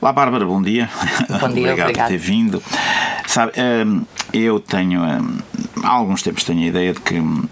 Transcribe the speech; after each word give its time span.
Olá, 0.00 0.10
Bárbara, 0.10 0.46
bom 0.46 0.62
dia. 0.62 0.88
Bom 1.38 1.50
dia, 1.50 1.74
obrigado, 1.74 1.92
por 1.92 2.06
ter 2.08 2.16
vindo. 2.16 2.62
Sabe, 3.26 3.52
hum, 3.84 4.06
eu 4.32 4.58
tenho, 4.58 5.02
hum, 5.02 5.38
há 5.82 5.90
alguns 5.90 6.22
tempos 6.22 6.44
tenho 6.44 6.62
a 6.62 6.66
ideia 6.66 6.94
de 6.94 7.00
que 7.00 7.20
hum, 7.20 7.44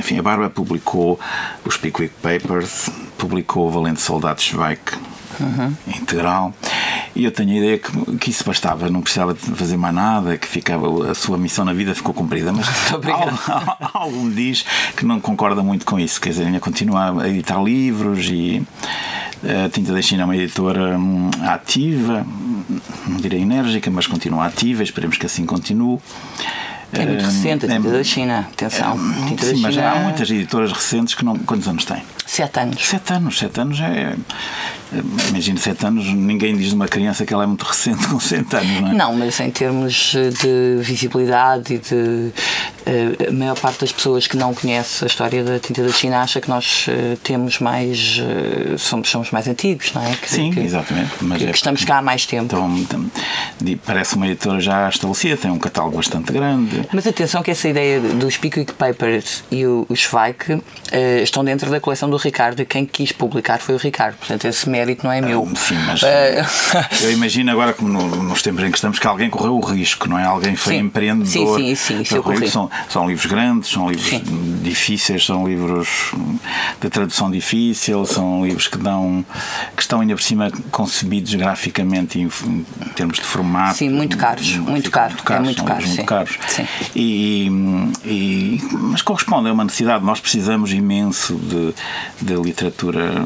enfim, 0.00 0.18
a 0.18 0.22
Bárbara 0.22 0.50
publicou 0.50 1.20
os 1.64 1.76
Pickwick 1.76 2.14
Papers, 2.20 2.90
publicou 3.16 3.68
o 3.68 3.70
Valente 3.70 4.00
Soldado 4.00 4.42
Schweik 4.42 4.96
uhum. 5.38 5.72
integral. 5.86 6.52
E 7.18 7.24
eu 7.24 7.32
tenho 7.32 7.50
a 7.50 7.56
ideia 7.56 7.78
que, 7.78 8.16
que 8.16 8.30
isso 8.30 8.44
bastava, 8.44 8.88
não 8.88 9.02
precisava 9.02 9.34
de 9.34 9.40
fazer 9.40 9.76
mais 9.76 9.92
nada, 9.92 10.38
que 10.38 10.46
ficava, 10.46 11.10
a 11.10 11.14
sua 11.16 11.36
missão 11.36 11.64
na 11.64 11.72
vida 11.72 11.92
ficou 11.92 12.14
cumprida. 12.14 12.52
Mas 12.52 12.68
algo 13.92 14.22
me 14.22 14.32
diz 14.32 14.64
que 14.96 15.04
não 15.04 15.18
concorda 15.18 15.60
muito 15.60 15.84
com 15.84 15.98
isso. 15.98 16.20
Quer 16.20 16.28
dizer, 16.28 16.44
ainda 16.44 16.60
continua 16.60 17.20
a 17.24 17.28
editar 17.28 17.60
livros 17.60 18.28
e 18.30 18.62
a 19.42 19.68
Tinta 19.68 19.92
da 19.92 20.00
China 20.00 20.22
é 20.22 20.24
uma 20.26 20.36
editora 20.36 20.96
hum, 20.96 21.28
ativa, 21.42 22.24
não 23.08 23.16
direi 23.16 23.42
enérgica, 23.42 23.90
mas 23.90 24.06
continua 24.06 24.46
ativa, 24.46 24.84
esperemos 24.84 25.16
que 25.16 25.26
assim 25.26 25.44
continue. 25.44 25.98
É 26.92 27.04
muito 27.04 27.24
recente 27.24 27.66
a 27.66 27.68
Tinta 27.68 27.88
é, 27.88 27.92
da 27.92 28.04
China, 28.04 28.48
atenção. 28.52 28.92
É, 28.92 29.28
tinta 29.28 29.44
sim, 29.44 29.54
da 29.54 29.58
mas 29.58 29.74
China... 29.74 29.90
há 29.90 29.94
muitas 29.96 30.30
editoras 30.30 30.70
recentes 30.70 31.14
que 31.14 31.24
não. 31.24 31.36
Quantos 31.36 31.66
anos 31.66 31.84
têm? 31.84 32.02
Sete 32.24 32.60
anos. 32.60 32.86
Sete 32.86 33.12
anos, 33.12 33.38
sete 33.38 33.60
anos 33.60 33.80
é. 33.80 34.16
Imagino 35.28 35.58
sete 35.58 35.86
anos, 35.86 36.06
ninguém 36.06 36.56
diz 36.56 36.68
de 36.68 36.74
uma 36.74 36.88
criança 36.88 37.26
que 37.26 37.34
ela 37.34 37.44
é 37.44 37.46
muito 37.46 37.64
recente 37.64 38.06
com 38.08 38.18
sete 38.18 38.56
anos, 38.56 38.80
não 38.80 38.88
é? 38.88 38.94
Não, 38.94 39.14
mas 39.14 39.38
em 39.40 39.50
termos 39.50 40.14
de 40.42 40.82
visibilidade 40.82 41.74
e 41.74 41.78
de. 41.78 42.32
Eh, 42.88 43.28
a 43.28 43.32
maior 43.32 43.58
parte 43.58 43.80
das 43.80 43.92
pessoas 43.92 44.26
que 44.26 44.34
não 44.34 44.54
conhece 44.54 45.04
a 45.04 45.06
história 45.06 45.44
da 45.44 45.58
tinta 45.58 45.82
da 45.82 45.92
China 45.92 46.22
acha 46.22 46.40
que 46.40 46.48
nós 46.48 46.86
eh, 46.88 47.18
temos 47.22 47.58
mais. 47.58 48.18
Eh, 48.18 48.78
somos, 48.78 49.10
somos 49.10 49.30
mais 49.30 49.46
antigos, 49.46 49.92
não 49.92 50.02
é? 50.02 50.14
Que, 50.14 50.30
Sim, 50.30 50.50
que, 50.50 50.60
exatamente. 50.60 51.10
Mas 51.20 51.38
que, 51.38 51.44
é, 51.44 51.50
que 51.50 51.56
estamos 51.56 51.84
cá 51.84 51.98
há 51.98 52.02
mais 52.02 52.24
tempo. 52.24 52.46
Então, 52.46 52.78
então, 52.78 53.10
parece 53.84 54.16
uma 54.16 54.26
editora 54.26 54.58
já 54.58 54.88
estabelecida, 54.88 55.36
tem 55.36 55.50
um 55.50 55.58
catálogo 55.58 55.98
bastante 55.98 56.32
grande. 56.32 56.88
Mas 56.90 57.06
atenção 57.06 57.42
que 57.42 57.50
essa 57.50 57.68
ideia 57.68 58.00
dos 58.00 58.38
Pickwick 58.38 58.72
Papers 58.72 59.44
e 59.50 59.66
o, 59.66 59.84
o 59.88 59.94
Schweik 59.94 60.62
estão 61.22 61.44
dentro 61.44 61.70
da 61.70 61.80
coleção 61.80 62.08
do 62.08 62.16
Ricardo 62.16 62.62
e 62.62 62.64
quem 62.64 62.86
quis 62.86 63.12
publicar 63.12 63.58
foi 63.58 63.74
o 63.74 63.78
Ricardo. 63.78 64.16
Portanto, 64.16 64.46
esse 64.46 64.68
mérito 64.78 65.04
não 65.04 65.12
é 65.12 65.20
meu. 65.20 65.48
Ah, 65.50 65.56
sim, 65.56 65.76
mas 65.86 66.02
eu 67.02 67.12
imagino 67.12 67.50
agora, 67.50 67.72
como 67.72 67.88
no, 67.88 68.22
nos 68.22 68.42
tempos 68.42 68.62
em 68.64 68.70
que 68.70 68.78
estamos, 68.78 68.98
que 68.98 69.06
alguém 69.06 69.28
correu 69.28 69.56
o 69.56 69.60
risco, 69.60 70.08
não 70.08 70.18
é? 70.18 70.24
Alguém 70.24 70.56
foi 70.56 70.74
sim. 70.74 70.80
empreendedor. 70.80 71.58
Sim, 71.58 71.74
sim, 71.74 72.04
sim, 72.04 72.22
sim 72.22 72.46
são, 72.46 72.70
são 72.88 73.08
livros 73.08 73.26
grandes, 73.26 73.70
são 73.70 73.90
livros 73.90 74.08
sim. 74.08 74.22
difíceis, 74.62 75.24
são 75.24 75.46
livros 75.46 76.12
de 76.80 76.88
tradução 76.88 77.30
difícil, 77.30 78.04
são 78.06 78.44
livros 78.44 78.68
que 78.68 78.78
dão 78.78 79.24
que 79.76 79.82
estão 79.82 80.00
ainda 80.00 80.14
por 80.14 80.22
cima 80.22 80.50
concebidos 80.70 81.34
graficamente 81.34 82.18
em, 82.18 82.24
em 82.26 82.64
termos 82.94 83.16
de 83.18 83.24
formato. 83.24 83.78
Sim, 83.78 83.90
muito 83.90 84.16
caros, 84.16 84.56
muito 84.56 84.90
caro. 84.90 85.08
Muito 85.08 85.24
caros, 85.24 85.42
é 85.42 85.44
muito 85.44 85.64
caro, 85.64 85.86
muito 85.86 86.04
caros. 86.04 86.38
Sim. 86.48 86.66
E, 86.94 87.50
e, 88.04 88.60
mas 88.72 89.02
corresponde 89.02 89.48
a 89.48 89.52
uma 89.52 89.64
necessidade. 89.64 90.04
Nós 90.04 90.20
precisamos 90.20 90.72
imenso 90.72 91.34
de, 91.34 91.74
de 92.20 92.34
literatura 92.34 93.24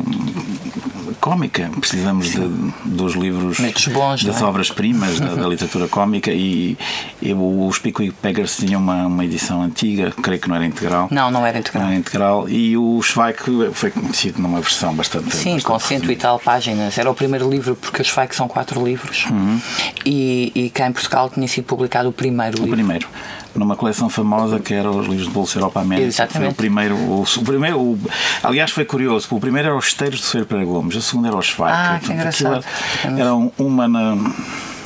cómica. 1.20 1.41
Precisamos 1.48 2.30
de, 2.30 2.48
dos 2.84 3.14
livros, 3.14 3.58
bons, 3.92 4.24
das 4.24 4.40
é? 4.40 4.44
obras-primas 4.44 5.20
da, 5.20 5.34
da, 5.34 5.46
literatura 5.48 5.88
cómica 5.88 6.30
e, 6.30 6.76
e 7.20 7.32
os 7.32 7.78
Pickwick 7.78 8.14
Peggers 8.20 8.56
tinham 8.56 8.80
uma, 8.80 9.06
uma 9.06 9.24
edição 9.24 9.62
antiga, 9.62 10.12
creio 10.22 10.40
que 10.40 10.48
não 10.48 10.56
era 10.56 10.64
integral. 10.66 11.08
Não, 11.10 11.30
não 11.30 11.46
era 11.46 11.58
integral. 11.58 11.82
Não 11.84 11.90
era 11.90 11.98
integral. 11.98 12.48
E 12.48 12.76
o 12.76 13.00
Schweik 13.02 13.42
foi 13.72 13.90
conhecido 13.90 14.40
numa 14.40 14.60
versão 14.60 14.94
bastante. 14.94 15.34
Sim, 15.36 15.54
bastante 15.54 15.64
com 15.64 15.78
cento 15.78 16.12
e 16.12 16.16
tal 16.16 16.38
páginas. 16.38 16.96
Era 16.98 17.10
o 17.10 17.14
primeiro 17.14 17.50
livro, 17.50 17.76
porque 17.76 18.02
os 18.02 18.08
Schweik 18.08 18.34
são 18.34 18.48
quatro 18.48 18.84
livros. 18.84 19.26
Uhum. 19.30 19.60
E, 20.04 20.52
e 20.54 20.70
cá 20.70 20.86
em 20.86 20.92
Portugal 20.92 21.30
tinha 21.30 21.46
sido 21.48 21.64
publicado 21.64 22.08
o 22.08 22.12
primeiro 22.12 22.58
o 22.58 22.64
livro. 22.64 22.72
O 22.72 22.76
primeiro 22.76 23.08
numa 23.54 23.76
coleção 23.76 24.08
famosa 24.08 24.58
que 24.58 24.74
era 24.74 24.90
os 24.90 25.06
livros 25.06 25.26
de 25.26 25.32
Bolsa 25.32 25.58
Europa 25.58 25.80
América. 25.80 26.08
Exatamente. 26.08 26.38
Foi 26.38 26.52
o 26.52 26.54
primeiro, 26.54 26.94
o, 26.96 27.22
o 27.22 27.44
primeiro 27.44 27.80
o, 27.80 27.98
aliás, 28.42 28.70
foi 28.70 28.84
curioso, 28.84 29.28
o 29.30 29.40
primeiro 29.40 29.68
era 29.68 29.76
os 29.76 29.86
Esteiros 29.86 30.20
de 30.20 30.26
Fer 30.26 30.44
para 30.44 30.64
Gomes, 30.64 30.96
o 30.96 31.02
segundo 31.02 31.28
era 31.28 31.36
os 31.36 31.46
Schweik. 31.46 31.72
Ah, 31.72 32.00
que 32.02 32.12
engraçado. 32.12 32.64
Era, 33.04 33.20
era 33.20 33.34
uma 33.34 33.88
na 33.88 34.16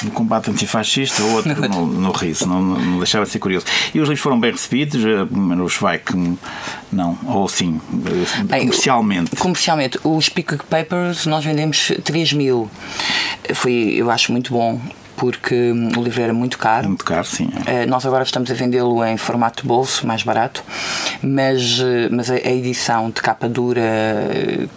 no 0.05 0.11
combate 0.11 0.51
antifascista, 0.51 1.23
o 1.23 1.35
outro 1.35 1.69
no, 1.69 1.87
no 1.87 2.11
riso, 2.13 2.47
não, 2.47 2.61
não, 2.61 2.99
deixava 2.99 3.25
de 3.25 3.31
ser 3.31 3.39
curioso. 3.39 3.67
E 3.95 4.01
os 4.01 4.09
livros 4.09 4.21
foram 4.21 4.39
bem 4.39 4.53
recebidos, 4.53 5.03
eh, 5.05 5.63
os 5.63 5.77
vai 5.77 5.99
que 5.99 6.15
não, 6.93 7.19
ou 7.27 7.49
sim, 7.49 7.81
bem, 8.45 8.61
comercialmente. 8.61 9.37
Comercialmente, 9.37 9.99
os 10.05 10.29
Pickwick 10.29 10.65
Papers 10.67 11.27
nós 11.27 11.45
vendemos 11.45 11.93
3 12.05 12.33
mil. 12.35 12.71
Foi, 13.55 13.73
eu 13.73 14.11
acho, 14.11 14.33
muito 14.33 14.53
bom 14.53 14.81
porque 15.17 15.73
o 15.97 16.03
livro 16.03 16.23
era 16.23 16.33
muito 16.33 16.59
caro. 16.59 16.89
Muito 16.89 17.05
caro, 17.05 17.25
sim. 17.25 17.49
É. 17.67 17.87
Nós 17.87 18.05
agora 18.07 18.23
estamos 18.23 18.51
a 18.51 18.55
vendê-lo 18.55 19.05
em 19.05 19.17
formato 19.17 19.63
de 19.63 19.69
bolso, 19.69 20.07
mais 20.07 20.23
barato, 20.23 20.63
mas, 21.23 21.81
eh, 21.81 22.09
mas 22.11 22.31
a, 22.31 22.37
edição 22.37 23.11
de 23.11 23.21
capa 23.21 23.49
dura, 23.49 23.83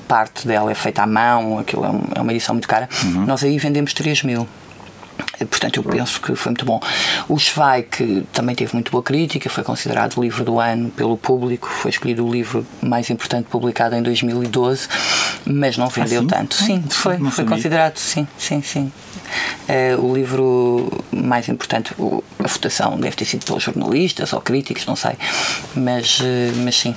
parte 0.07 0.47
dela 0.47 0.71
é 0.71 0.75
feita 0.75 1.03
à 1.03 1.07
mão, 1.07 1.59
aquilo 1.59 1.85
é, 1.85 2.19
é 2.19 2.21
uma 2.21 2.31
edição 2.31 2.55
muito 2.55 2.67
cara. 2.67 2.87
Uhum. 3.03 3.25
Nós 3.25 3.43
aí 3.43 3.57
vendemos 3.57 3.93
3 3.93 4.23
mil. 4.23 4.47
Portanto, 5.45 5.77
eu 5.77 5.83
penso 5.83 6.21
que 6.21 6.35
foi 6.35 6.51
muito 6.51 6.65
bom. 6.65 6.79
O 7.27 7.37
Schweik 7.37 8.25
também 8.33 8.55
teve 8.55 8.73
muito 8.73 8.91
boa 8.91 9.03
crítica, 9.03 9.49
foi 9.49 9.63
considerado 9.63 10.17
o 10.17 10.21
livro 10.21 10.43
do 10.43 10.59
ano 10.59 10.89
pelo 10.89 11.17
público, 11.17 11.67
foi 11.67 11.91
escolhido 11.91 12.25
o 12.25 12.31
livro 12.31 12.65
mais 12.81 13.09
importante 13.09 13.47
publicado 13.49 13.95
em 13.95 14.01
2012, 14.01 14.87
mas 15.45 15.77
não 15.77 15.87
vendeu 15.87 16.23
ah, 16.23 16.27
tanto. 16.27 16.55
Sim, 16.55 16.83
foi, 16.89 17.17
foi 17.31 17.45
considerado, 17.45 17.97
sim, 17.97 18.27
sim, 18.37 18.61
sim. 18.61 18.91
Uh, 19.69 20.03
o 20.03 20.15
livro 20.15 21.03
mais 21.11 21.47
importante, 21.47 21.93
a 22.39 22.47
votação 22.47 22.99
deve 22.99 23.15
ter 23.15 23.25
sido 23.25 23.45
pelos 23.45 23.61
jornalistas 23.61 24.33
ou 24.33 24.41
críticos, 24.41 24.85
não 24.87 24.95
sei, 24.95 25.11
mas, 25.75 26.19
uh, 26.19 26.23
mas 26.63 26.75
sim. 26.75 26.95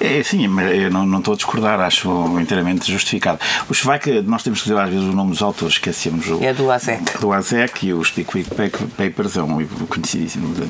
É, 0.00 0.22
sim, 0.22 0.48
mas 0.48 0.74
eu 0.74 0.90
não, 0.90 1.06
não 1.06 1.18
estou 1.18 1.34
a 1.34 1.36
discordar, 1.36 1.78
acho 1.80 2.40
inteiramente 2.40 2.90
justificado. 2.90 3.38
O 3.68 3.74
Schweik, 3.74 4.22
nós 4.22 4.42
temos 4.42 4.60
que 4.60 4.68
dizer 4.68 4.80
às 4.80 4.90
vezes 4.90 5.04
o 5.04 5.12
nome 5.12 5.30
dos 5.30 5.42
autores, 5.42 5.74
esquecemos 5.74 6.26
o. 6.28 6.42
É 6.42 6.52
do 6.52 6.70
ASEC. 6.70 7.18
Do 7.20 7.32
ASEC 7.70 7.86
e 7.86 7.92
os 7.92 8.10
Pickwick 8.10 8.50
Papers, 8.96 9.36
é 9.36 9.42
um 9.42 9.58
livro 9.58 9.86
conhecidíssimo 9.86 10.54
de 10.54 10.68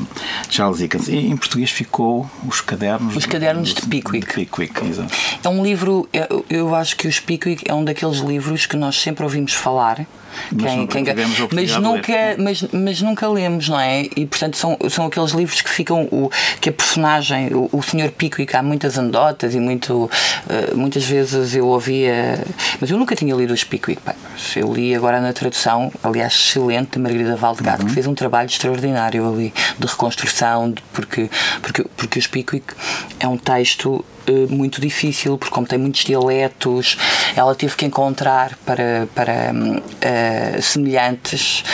Charles 0.55 0.79
Dickens. 0.79 1.09
E 1.09 1.17
em 1.17 1.37
português 1.37 1.71
ficou 1.71 2.31
Os 2.47 2.61
Cadernos. 2.61 3.17
Os 3.17 3.27
Cadernos 3.27 3.75
de, 3.75 3.83
de 3.83 3.87
Pickwick. 3.89 4.27
De 4.27 4.33
Pickwick, 4.33 4.87
exato. 4.87 5.13
É 5.43 5.49
um 5.49 5.63
livro, 5.63 6.09
eu, 6.13 6.45
eu 6.49 6.75
acho 6.75 6.97
que 6.97 7.09
os 7.09 7.19
Pickwick 7.19 7.65
é 7.69 7.75
um 7.75 7.85
daqueles 7.85 8.19
livros 8.19 8.67
que 8.67 8.77
nós 8.77 9.01
sempre 9.01 9.25
ouvimos 9.25 9.53
falar 9.55 10.07
mas, 10.53 10.73
quem, 10.73 11.05
quem, 11.05 11.15
mas 11.53 11.77
nunca 11.77 12.13
mas, 12.39 12.63
mas 12.73 13.03
nunca 13.03 13.29
lemos 13.29 13.69
não 13.69 13.79
é? 13.79 14.03
E 14.17 14.27
portanto 14.27 14.57
são, 14.57 14.77
são 14.89 15.07
aqueles 15.07 15.33
livros 15.33 15.61
que 15.61 15.71
ficam 15.71 16.05
o, 16.11 16.31
que 16.61 16.69
a 16.69 16.73
personagem 16.73 17.49
o, 17.53 17.69
o 17.73 17.83
senhor 17.83 18.11
Pickwick 18.11 18.55
há 18.57 18.63
muitas 18.63 18.99
anedotas 18.99 19.55
e 19.55 19.61
muito 19.61 20.05
uh, 20.05 20.77
muitas 20.77 21.05
vezes 21.05 21.55
eu 21.55 21.67
ouvia 21.67 22.45
mas 22.81 22.91
eu 22.91 22.99
nunca 22.99 23.15
tinha 23.15 23.35
lido 23.35 23.53
os 23.53 23.65
Pickwick 23.65 24.01
Papers 24.03 24.57
eu 24.57 24.73
li 24.73 24.95
agora 24.95 25.21
na 25.21 25.33
tradução 25.33 25.93
aliás 26.03 26.35
excelente 26.35 26.93
de 26.93 26.99
Margarida 26.99 27.37
Valdegato 27.37 27.83
uhum. 27.83 27.89
que 27.89 27.95
fez 27.95 28.07
um 28.07 28.15
trabalho 28.15 28.47
extraordinário 28.47 29.29
ali 29.29 29.53
de 29.79 29.87
reconstrução 29.87 30.71
de, 30.71 30.83
porque 30.93 31.31
porque 31.63 31.85
porque 31.97 32.19
os 32.19 32.27
Pickwick 32.27 32.75
é 33.19 33.29
um 33.29 33.37
texto 33.37 34.05
muito 34.49 34.81
difícil, 34.81 35.37
porque 35.39 35.55
como 35.55 35.67
tem 35.67 35.79
muitos 35.79 36.05
dialetos, 36.05 36.97
ela 37.37 37.55
teve 37.55 37.77
que 37.77 37.87
encontrar 37.87 38.57
para, 38.65 39.09
para 39.15 39.53
uh, 39.53 40.63
semelhantes 40.63 41.65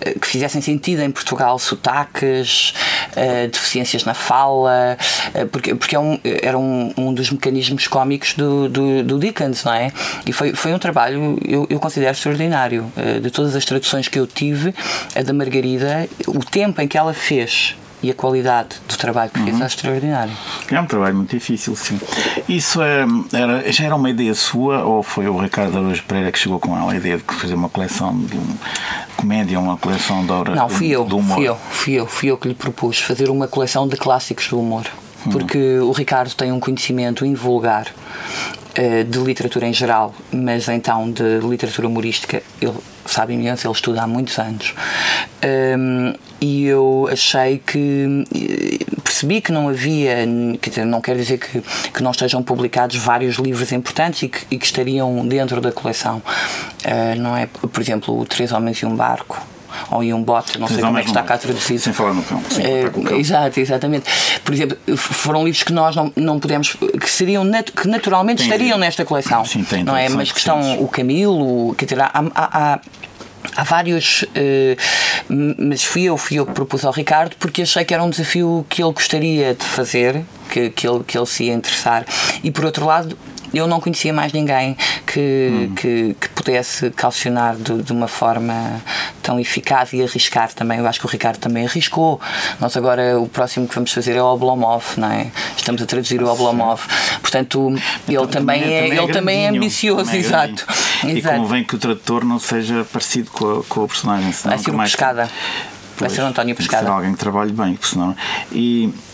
uh, 0.00 0.18
que 0.18 0.26
fizessem 0.26 0.60
sentido 0.60 1.02
em 1.02 1.10
Portugal, 1.10 1.58
sotaques, 1.58 2.74
uh, 3.12 3.48
deficiências 3.48 4.04
na 4.04 4.14
fala, 4.14 4.96
porque, 5.50 5.74
porque 5.74 5.96
é 5.96 5.98
um, 5.98 6.18
era 6.42 6.58
um, 6.58 6.92
um 6.96 7.14
dos 7.14 7.30
mecanismos 7.30 7.86
cómicos 7.86 8.34
do, 8.34 8.68
do, 8.68 9.02
do, 9.02 9.18
Dickens, 9.18 9.64
não 9.64 9.72
é? 9.72 9.92
E 10.26 10.32
foi, 10.32 10.52
foi 10.54 10.72
um 10.72 10.78
trabalho, 10.78 11.38
eu, 11.46 11.66
eu 11.68 11.78
considero 11.78 12.12
extraordinário. 12.12 12.92
de 13.22 13.30
todas 13.30 13.54
as 13.56 13.64
traduções 13.64 14.08
que 14.08 14.18
eu 14.18 14.26
tive, 14.26 14.74
a 15.14 15.22
da 15.22 15.32
Margarida, 15.32 16.08
o 16.26 16.40
tempo 16.44 16.80
em 16.80 16.88
que 16.88 16.96
ela 16.96 17.12
fez 17.12 17.76
e 18.06 18.10
a 18.10 18.14
qualidade 18.14 18.76
do 18.88 18.96
trabalho 18.96 19.30
que 19.32 19.40
fez 19.40 19.56
uhum. 19.56 19.62
é 19.62 19.66
extraordinário. 19.66 20.32
É 20.70 20.80
um 20.80 20.86
trabalho 20.86 21.16
muito 21.16 21.30
difícil, 21.30 21.74
sim. 21.74 22.00
Isso 22.48 22.80
é, 22.80 23.04
era, 23.32 23.72
já 23.72 23.84
era 23.84 23.96
uma 23.96 24.08
ideia 24.08 24.32
sua 24.32 24.84
ou 24.84 25.02
foi 25.02 25.26
o 25.26 25.36
Ricardo 25.36 25.76
Araújo 25.76 26.04
Pereira 26.04 26.30
que 26.30 26.38
chegou 26.38 26.60
com 26.60 26.76
ela 26.76 26.92
a 26.92 26.96
ideia 26.96 27.18
de 27.18 27.24
fazer 27.24 27.54
uma 27.54 27.68
coleção 27.68 28.16
de 28.16 28.38
comédia, 29.16 29.58
uma 29.58 29.76
coleção 29.76 30.24
de 30.24 30.30
obras 30.30 30.56
Não, 30.56 30.68
fui 30.68 30.88
eu, 30.88 31.04
do 31.04 31.18
humor? 31.18 31.36
Fui 31.36 31.48
eu, 31.48 31.56
fui 31.56 31.94
eu, 31.94 32.06
fui 32.06 32.30
eu 32.30 32.38
que 32.38 32.46
lhe 32.46 32.54
propus 32.54 33.00
fazer 33.00 33.28
uma 33.28 33.48
coleção 33.48 33.88
de 33.88 33.96
clássicos 33.96 34.48
do 34.48 34.60
humor. 34.60 34.84
Uhum. 35.24 35.32
Porque 35.32 35.78
o 35.80 35.90
Ricardo 35.90 36.32
tem 36.34 36.52
um 36.52 36.60
conhecimento 36.60 37.26
invulgar 37.26 37.88
de 39.08 39.18
literatura 39.18 39.66
em 39.66 39.72
geral, 39.72 40.14
mas 40.30 40.68
então 40.68 41.10
de 41.10 41.38
literatura 41.38 41.88
humorística 41.88 42.42
ele 42.60 42.76
sabe 43.06 43.34
imenso, 43.34 43.66
ele 43.66 43.74
estuda 43.74 44.02
há 44.02 44.06
muitos 44.06 44.38
anos. 44.38 44.74
Um, 45.78 46.12
e 46.40 46.66
eu 46.66 47.08
achei 47.10 47.58
que 47.58 48.24
percebi 49.02 49.40
que 49.40 49.52
não 49.52 49.68
havia, 49.68 50.16
quer 50.60 50.70
dizer, 50.70 50.84
não 50.84 51.00
quer 51.00 51.16
dizer 51.16 51.38
que, 51.38 51.62
que 51.92 52.02
não 52.02 52.10
estejam 52.10 52.42
publicados 52.42 52.96
vários 52.96 53.36
livros 53.36 53.72
importantes 53.72 54.22
e 54.22 54.28
que, 54.28 54.46
e 54.50 54.58
que 54.58 54.66
estariam 54.66 55.26
dentro 55.26 55.60
da 55.60 55.72
coleção. 55.72 56.22
Uh, 56.84 57.18
não 57.18 57.36
é? 57.36 57.46
Por 57.46 57.80
exemplo, 57.80 58.18
o 58.18 58.26
Três 58.26 58.52
Homens 58.52 58.78
e 58.78 58.86
um 58.86 58.94
Barco 58.94 59.40
ou 59.90 60.02
em 60.02 60.12
um 60.12 60.22
bote, 60.22 60.58
não 60.58 60.68
sei 60.68 60.78
como 60.78 60.98
é 60.98 61.02
que 61.02 61.08
está 61.08 61.22
cá 61.22 61.38
traduzido. 61.38 61.80
Sem 61.80 61.92
falar 61.92 62.14
no 62.14 62.22
cão. 62.22 62.42
É, 62.58 63.18
exato, 63.18 63.60
exatamente. 63.60 64.06
Por 64.44 64.54
exemplo, 64.54 64.78
foram 64.96 65.44
livros 65.44 65.62
que 65.62 65.72
nós 65.72 65.94
não, 65.94 66.12
não 66.16 66.38
podemos, 66.40 66.76
que 67.00 67.10
seriam 67.10 67.44
nat 67.44 67.70
que 67.70 67.88
naturalmente 67.88 68.38
tem, 68.38 68.46
estariam 68.46 68.78
nesta 68.78 69.04
coleção. 69.04 69.44
Sim, 69.44 69.64
tem 69.64 69.84
não 69.84 69.96
é? 69.96 70.08
Mas 70.08 70.32
que 70.32 70.38
estão 70.38 70.82
o 70.82 70.88
Camilo, 70.88 71.74
quer 71.74 71.86
dizer, 71.86 72.00
há, 72.00 72.10
há, 72.12 72.72
há 72.74 72.80
Há 73.54 73.62
vários, 73.62 74.22
uh, 74.22 74.76
mas 75.58 75.84
fui 75.84 76.02
eu, 76.02 76.16
fui 76.16 76.38
eu 76.38 76.46
que 76.46 76.52
propus 76.52 76.84
ao 76.84 76.92
Ricardo 76.92 77.36
porque 77.38 77.62
achei 77.62 77.84
que 77.84 77.94
era 77.94 78.02
um 78.02 78.10
desafio 78.10 78.66
que 78.68 78.82
ele 78.82 78.92
gostaria 78.92 79.54
de 79.54 79.64
fazer, 79.64 80.24
que, 80.50 80.70
que, 80.70 80.88
ele, 80.88 81.04
que 81.04 81.16
ele 81.16 81.26
se 81.26 81.44
ia 81.44 81.54
interessar. 81.54 82.04
E 82.42 82.50
por 82.50 82.64
outro 82.64 82.86
lado, 82.86 83.16
eu 83.56 83.66
não 83.66 83.80
conhecia 83.80 84.12
mais 84.12 84.32
ninguém 84.32 84.76
que, 85.06 85.68
hum. 85.70 85.74
que, 85.74 86.16
que, 86.20 86.28
pudesse 86.30 86.90
calcionar 86.90 87.56
de, 87.56 87.82
de, 87.82 87.92
uma 87.92 88.08
forma 88.08 88.82
tão 89.22 89.38
eficaz 89.40 89.92
e 89.92 90.02
arriscar 90.02 90.52
também. 90.52 90.78
Eu 90.78 90.86
acho 90.86 91.00
que 91.00 91.06
o 91.06 91.08
Ricardo 91.08 91.38
também 91.38 91.66
arriscou. 91.66 92.20
Nós 92.60 92.76
agora, 92.76 93.18
o 93.18 93.28
próximo 93.28 93.66
que 93.66 93.74
vamos 93.74 93.92
fazer 93.92 94.16
é 94.16 94.22
o 94.22 94.26
Oblomov, 94.26 94.84
não 94.96 95.10
é? 95.10 95.30
Estamos 95.56 95.82
a 95.82 95.86
traduzir 95.86 96.22
o 96.22 96.28
Oblomov. 96.28 96.82
Portanto, 97.20 97.74
ele 98.08 98.26
também, 98.26 98.60
é, 98.60 98.64
também 98.64 98.98
é, 98.98 99.02
ele 99.02 99.12
também 99.12 99.46
é 99.46 99.48
ambicioso, 99.48 100.10
é 100.10 100.16
exato. 100.16 100.66
E 101.04 101.18
exato. 101.18 101.36
convém 101.36 101.64
que 101.64 101.74
o 101.74 101.78
tradutor 101.78 102.24
não 102.24 102.38
seja 102.38 102.86
parecido 102.92 103.30
com 103.30 103.60
a, 103.60 103.64
com 103.64 103.84
a 103.84 103.88
personagem. 103.88 104.30
Vai 104.44 104.58
ser 104.58 104.70
o 104.70 104.78
Pescada. 104.78 105.30
Vai 105.98 106.10
ser 106.10 106.20
o 106.22 106.26
António 106.26 106.54
Pescada. 106.54 106.84
Vai 106.84 106.92
ser 106.92 106.96
alguém 106.96 107.12
que 107.12 107.18
trabalhe 107.18 107.52
bem, 107.52 107.78
senão... 107.82 108.14
E 108.52 108.92
ah, 108.92 109.05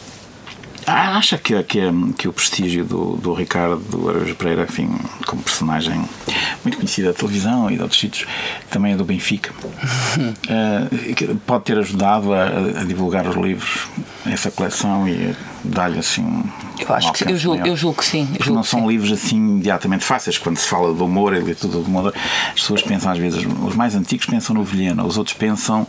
acha 0.87 1.39
que, 1.39 1.61
que, 1.63 1.81
que 2.19 2.29
o 2.29 2.33
prestígio 2.33 2.85
do, 2.85 3.17
do 3.17 3.33
Ricardo 3.33 4.09
Araújo 4.09 4.35
Pereira, 4.35 4.65
enfim, 4.65 4.91
como 5.27 5.43
personagem 5.43 6.05
muito 6.65 6.77
conhecido 6.77 7.09
da 7.09 7.15
televisão 7.15 7.71
e 7.71 7.77
de 7.77 7.83
outros 7.83 8.01
sítios, 8.01 8.29
também 8.71 8.93
é 8.93 8.97
do 8.97 9.05
Benfica, 9.05 9.53
uh, 9.63 11.35
pode 11.47 11.65
ter 11.65 11.79
ajudado 11.79 12.33
a, 12.33 12.47
a, 12.81 12.85
divulgar 12.85 13.27
os 13.27 13.37
livros, 13.37 13.89
essa 14.27 14.51
coleção 14.51 15.09
e 15.09 15.35
dar-lhe 15.65 15.99
assim 15.99 16.23
um. 16.23 16.43
Eu 16.79 16.95
acho 16.95 17.13
que 17.13 17.31
eu 17.31 17.37
julgo, 17.37 17.67
eu 17.67 17.77
julgo 17.77 17.99
que 17.99 18.05
sim. 18.05 18.27
Porque 18.27 18.51
não 18.51 18.63
são 18.63 18.81
sim. 18.81 18.89
livros 18.89 19.13
assim 19.13 19.37
imediatamente 19.37 20.05
fáceis. 20.05 20.39
Quando 20.39 20.57
se 20.57 20.67
fala 20.67 20.93
do 20.93 21.05
humor 21.05 21.35
e 21.35 21.55
tudo 21.55 21.81
do 21.81 21.87
humor, 21.87 22.13
as 22.49 22.55
pessoas 22.55 22.83
pensam 22.83 23.13
às 23.13 23.19
vezes, 23.19 23.45
os 23.45 23.75
mais 23.75 23.95
antigos 23.95 24.27
pensam 24.27 24.55
no 24.55 24.65
Vilhena, 24.65 25.05
os 25.05 25.17
outros 25.17 25.37
pensam 25.37 25.87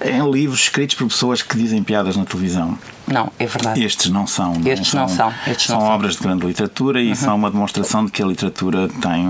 em 0.00 0.30
livros 0.30 0.60
escritos 0.60 0.96
por 0.96 1.06
pessoas 1.08 1.42
que 1.42 1.56
dizem 1.56 1.82
piadas 1.82 2.16
na 2.16 2.24
televisão. 2.24 2.78
Não, 3.06 3.30
é 3.38 3.46
verdade. 3.46 3.82
Estes 3.82 4.08
não 4.08 4.26
são. 4.26 4.54
Estes 4.64 4.94
não, 4.94 5.08
são. 5.08 5.34
Estes 5.46 5.66
são 5.66 5.80
não 5.80 5.86
obras 5.86 6.14
são. 6.14 6.22
de 6.22 6.28
grande 6.28 6.46
literatura 6.46 7.02
e 7.02 7.08
uhum. 7.08 7.14
são 7.16 7.34
uma 7.34 7.50
demonstração 7.50 8.06
de 8.06 8.12
que 8.12 8.22
a 8.22 8.26
literatura 8.26 8.88
tem 8.88 9.26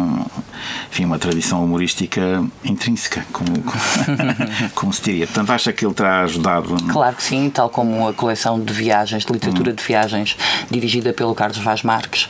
enfim, 0.90 1.06
uma 1.06 1.18
tradição 1.18 1.64
humorística 1.64 2.44
intrínseca, 2.62 3.24
como, 3.32 3.50
como, 3.50 4.70
como 4.74 4.92
se 4.92 5.02
diria. 5.02 5.26
Portanto, 5.26 5.50
acha 5.50 5.72
que 5.72 5.84
ele 5.84 5.94
terá 5.94 6.20
ajudado? 6.22 6.76
Claro 6.88 7.16
que 7.16 7.22
sim, 7.22 7.48
tal 7.48 7.70
como 7.70 8.06
a 8.06 8.12
coleção 8.12 8.39
de 8.64 8.72
viagens, 8.72 9.24
de 9.24 9.32
literatura 9.32 9.70
uhum. 9.70 9.76
de 9.76 9.82
viagens, 9.82 10.36
dirigida 10.70 11.12
pelo 11.12 11.34
Carlos 11.34 11.58
Vaz 11.58 11.82
Marques 11.82 12.28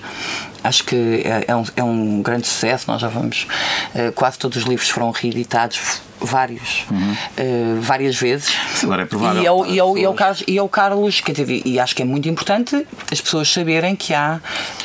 acho 0.62 0.85
que 0.85 1.23
é, 1.25 1.45
é, 1.49 1.57
um, 1.57 1.65
é 1.77 1.85
um 1.85 2.23
grande 2.23 2.47
sucesso. 2.47 2.85
Nós 2.89 3.01
já 3.01 3.09
vamos. 3.09 3.47
Uh, 3.95 4.12
quase 4.12 4.39
todos 4.39 4.59
os 4.59 4.65
livros 4.65 4.89
foram 4.89 5.11
reeditados 5.11 6.03
vários, 6.21 6.85
uhum. 6.91 7.12
uh, 7.12 7.81
várias 7.81 8.17
vezes. 8.17 8.55
Isso 8.75 8.87
agora 8.87 9.03
é 9.03 9.07
provável. 9.07 9.43
E 9.43 9.47
é, 9.47 9.51
o, 9.51 9.67
e, 9.67 9.79
é 9.79 9.85
o, 9.85 9.99
e, 9.99 10.05
é 10.05 10.09
o 10.09 10.15
Carlos, 10.15 10.45
e 10.47 10.59
é 10.59 10.62
o 10.62 10.69
Carlos, 10.69 11.21
quer 11.21 11.33
dizer, 11.33 11.62
e 11.65 11.81
acho 11.81 11.97
que 11.97 12.03
é 12.03 12.05
muito 12.05 12.29
importante 12.29 12.87
as 13.11 13.21
pessoas 13.21 13.51
saberem 13.51 13.97
que 13.97 14.12
há, 14.12 14.41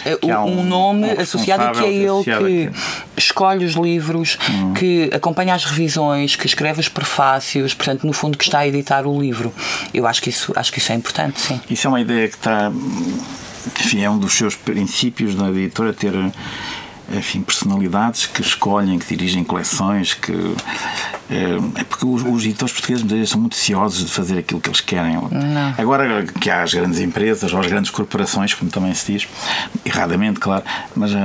uh, 0.05 0.17
que 0.17 0.31
há 0.31 0.43
um, 0.43 0.59
um, 0.59 0.63
nome 0.63 1.13
um 1.13 1.21
associado 1.21 1.63
e 1.65 1.71
que 1.71 1.85
é 1.85 1.93
ele 1.93 2.23
que 2.23 2.31
aqui. 2.31 2.71
escolhe 3.17 3.65
os 3.65 3.73
livros, 3.73 4.37
uhum. 4.49 4.73
que 4.73 5.09
acompanha 5.13 5.53
as 5.53 5.65
revisões, 5.65 6.35
que 6.35 6.45
escreve 6.45 6.79
os 6.79 6.89
prefácios, 6.89 7.73
portanto, 7.73 8.05
no 8.05 8.13
fundo, 8.13 8.37
que 8.37 8.45
está 8.45 8.59
a 8.59 8.67
editar 8.67 9.05
o 9.05 9.19
livro. 9.19 9.53
Eu 9.93 10.07
acho 10.07 10.21
que 10.21 10.29
isso, 10.29 10.53
acho 10.55 10.71
que 10.71 10.79
isso 10.79 10.91
é 10.91 10.95
importante, 10.95 11.39
sim. 11.39 11.59
Isso 11.69 11.87
é 11.87 11.89
uma 11.89 12.01
ideia 12.01 12.27
que 12.27 12.35
está 12.35 12.71
enfim, 13.67 14.01
é 14.01 14.09
um 14.09 14.17
dos 14.17 14.33
seus 14.33 14.55
princípios 14.55 15.35
na 15.35 15.49
editora 15.49 15.93
ter 15.93 16.13
enfim, 17.13 17.41
personalidades 17.41 18.25
que 18.25 18.41
escolhem, 18.41 18.97
que 18.99 19.15
dirigem 19.15 19.43
coleções, 19.43 20.13
que 20.13 20.33
é, 21.29 21.81
é 21.81 21.83
porque 21.83 22.05
os, 22.05 22.23
os 22.23 22.45
editores 22.45 22.73
portugueses 22.73 23.03
muitas 23.03 23.17
vezes 23.17 23.29
são 23.31 23.41
muito 23.41 23.55
ciosos 23.55 24.05
de 24.05 24.11
fazer 24.11 24.37
aquilo 24.37 24.61
que 24.61 24.69
eles 24.69 24.81
querem. 24.81 25.15
Não. 25.15 25.73
Agora 25.77 26.23
que 26.23 26.49
há 26.49 26.63
as 26.63 26.73
grandes 26.73 26.99
empresas 26.99 27.51
ou 27.53 27.59
as 27.59 27.67
grandes 27.67 27.89
corporações, 27.89 28.53
como 28.53 28.69
também 28.69 28.93
se 28.93 29.13
diz, 29.13 29.27
erradamente, 29.83 30.39
claro, 30.39 30.63
mas 30.95 31.11
uh, 31.11 31.17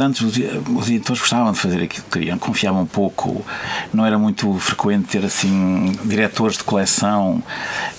antes 0.00 0.20
os, 0.22 0.36
os, 0.74 0.88
editores 0.88 1.20
gostavam 1.20 1.52
de 1.52 1.58
fazer 1.58 1.82
aquilo 1.82 2.04
que 2.04 2.18
queriam, 2.18 2.38
confiavam 2.38 2.82
um 2.82 2.86
pouco, 2.86 3.44
não 3.92 4.06
era 4.06 4.18
muito 4.18 4.52
frequente 4.58 5.08
ter 5.08 5.24
assim 5.24 5.96
diretores 6.04 6.56
de 6.56 6.64
coleção, 6.64 7.42